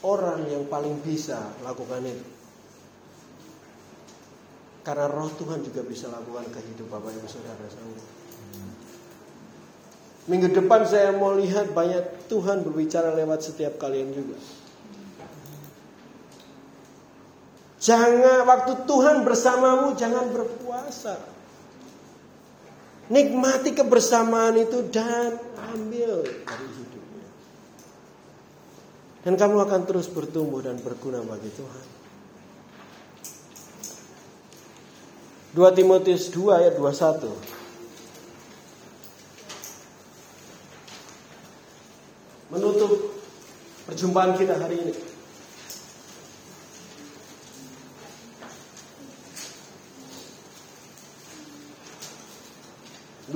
[0.02, 2.26] orang yang paling bisa lakukan itu.
[4.82, 8.02] Karena roh Tuhan juga bisa lakukan kehidupan Bapak Ibu Saudara semua.
[10.26, 14.38] Minggu depan saya mau lihat banyak Tuhan berbicara lewat setiap kalian juga.
[17.78, 21.35] Jangan waktu Tuhan bersamamu jangan berpuasa.
[23.06, 25.38] Nikmati kebersamaan itu dan
[25.74, 27.28] ambil dari hidupnya.
[29.22, 31.86] Dan kamu akan terus bertumbuh dan berguna bagi Tuhan.
[35.54, 37.56] 2 Timotius 2 ayat 21.
[42.50, 42.90] menutup
[43.86, 44.94] perjumpaan kita hari ini.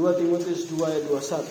[0.01, 1.45] Dua Timotius 2 ayat 21.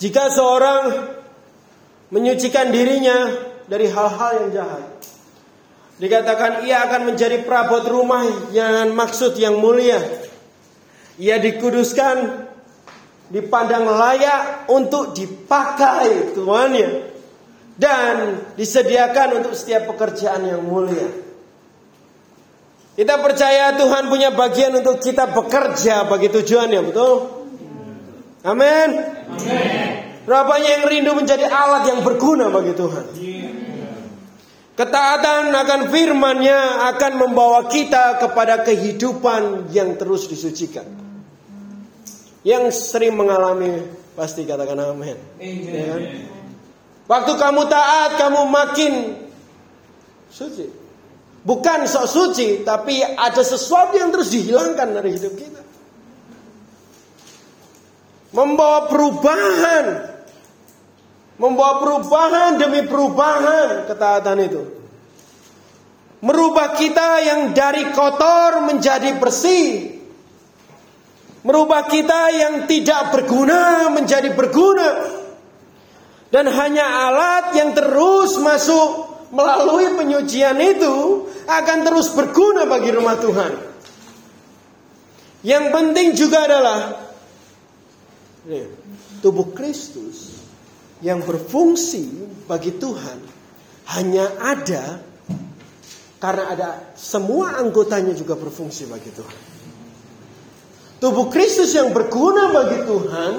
[0.00, 1.12] Jika seorang
[2.16, 3.28] menyucikan dirinya
[3.68, 4.88] dari hal-hal yang jahat,
[5.94, 8.24] Dikatakan ia akan menjadi perabot rumah
[8.56, 10.00] yang maksud yang mulia.
[11.20, 12.50] Ia dikuduskan,
[13.30, 17.13] dipandang layak untuk dipakai tuannya
[17.74, 21.10] dan disediakan untuk setiap pekerjaan yang mulia.
[22.94, 27.14] Kita percaya Tuhan punya bagian untuk kita bekerja bagi tujuannya, betul?
[28.46, 28.88] Amin.
[30.24, 33.04] Berapanya yang rindu menjadi alat yang berguna bagi Tuhan?
[34.74, 40.86] Ketaatan akan firman-Nya akan membawa kita kepada kehidupan yang terus disucikan.
[42.46, 45.18] Yang sering mengalami pasti katakan amin.
[45.42, 46.00] Ya kan?
[47.04, 48.92] Waktu kamu taat, kamu makin
[50.32, 50.66] suci.
[51.44, 55.60] Bukan sok suci, tapi ada sesuatu yang terus dihilangkan dari hidup kita.
[58.32, 59.86] Membawa perubahan.
[61.36, 64.62] Membawa perubahan demi perubahan ketaatan itu.
[66.24, 70.00] Merubah kita yang dari kotor menjadi bersih.
[71.44, 75.13] Merubah kita yang tidak berguna menjadi berguna.
[76.34, 83.52] Dan hanya alat yang terus masuk melalui penyucian itu akan terus berguna bagi rumah Tuhan.
[85.46, 86.78] Yang penting juga adalah
[89.22, 90.42] tubuh Kristus
[91.06, 92.02] yang berfungsi
[92.50, 93.18] bagi Tuhan
[93.94, 94.98] hanya ada
[96.18, 96.68] karena ada
[96.98, 99.38] semua anggotanya juga berfungsi bagi Tuhan.
[100.98, 103.32] Tubuh Kristus yang berguna bagi Tuhan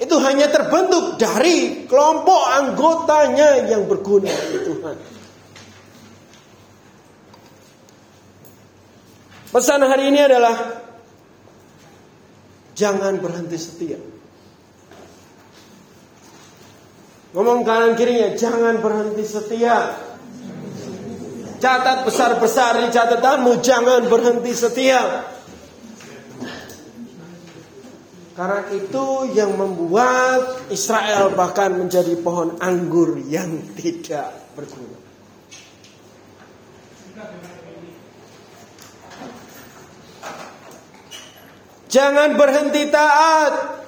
[0.00, 4.96] itu hanya terbentuk dari kelompok anggotanya yang berguna bagi Tuhan.
[9.50, 10.56] Pesan hari ini adalah
[12.72, 14.00] jangan berhenti setia.
[17.36, 20.00] Ngomong kanan kirinya, jangan berhenti setia.
[21.60, 25.28] Catat besar-besar di catatanmu, jangan berhenti setia.
[28.30, 34.98] Karena itu yang membuat Israel bahkan menjadi pohon anggur yang tidak berguna.
[41.90, 43.82] Jangan berhenti taat.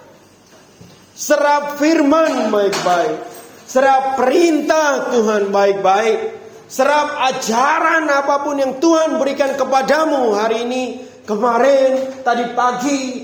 [1.14, 3.30] Serap firman baik-baik.
[3.62, 6.42] Serap perintah Tuhan baik-baik.
[6.66, 10.84] Serap ajaran apa pun yang Tuhan berikan kepadamu hari ini,
[11.22, 13.21] kemarin, tadi pagi,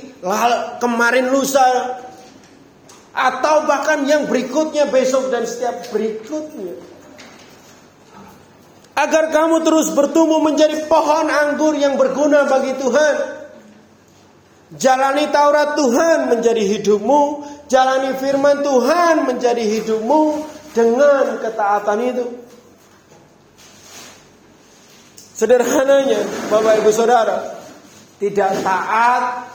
[0.82, 1.98] kemarin lusa,
[3.14, 6.78] atau bahkan yang berikutnya besok dan setiap berikutnya.
[8.98, 13.16] Agar kamu terus bertumbuh menjadi pohon anggur yang berguna bagi Tuhan.
[14.74, 17.22] Jalani Taurat Tuhan menjadi hidupmu,
[17.70, 20.22] jalani firman Tuhan menjadi hidupmu
[20.76, 22.26] dengan ketaatan itu.
[25.38, 26.18] Sederhananya,
[26.50, 27.38] Bapak Ibu Saudara,
[28.18, 29.46] tidak taat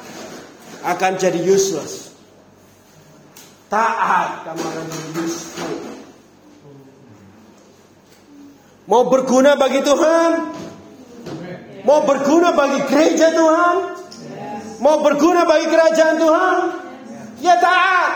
[0.83, 2.11] akan jadi useless.
[3.71, 5.73] Taat kamu akan jadi useful.
[8.83, 10.31] Mau berguna bagi Tuhan?
[11.87, 13.75] Mau berguna bagi gereja Tuhan?
[14.83, 16.57] Mau berguna bagi kerajaan Tuhan?
[17.39, 18.13] Ya taat.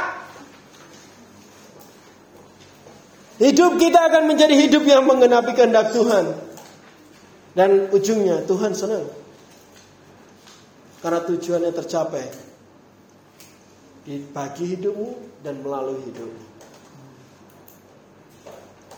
[3.37, 6.35] Hidup kita akan menjadi hidup yang mengenapi kehendak Tuhan.
[7.55, 9.07] Dan ujungnya Tuhan senang.
[10.99, 12.46] Karena tujuannya tercapai.
[14.07, 16.43] Di pagi hidupmu dan melalui hidupmu.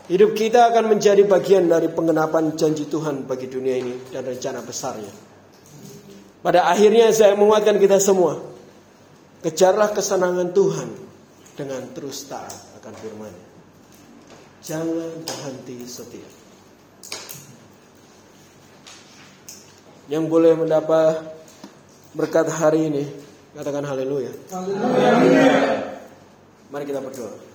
[0.09, 5.09] Hidup kita akan menjadi bagian dari pengenapan janji Tuhan bagi dunia ini dan rencana besarnya.
[6.45, 8.37] Pada akhirnya saya menguatkan kita semua.
[9.41, 10.89] Kejarlah kesenangan Tuhan
[11.57, 13.33] dengan terus taat akan firman
[14.59, 16.39] Jangan berhenti setia.
[20.09, 21.21] yang boleh mendapat
[22.17, 23.05] berkat hari ini
[23.59, 24.31] katakan haleluya.
[26.71, 27.48] Mari kita berdoa.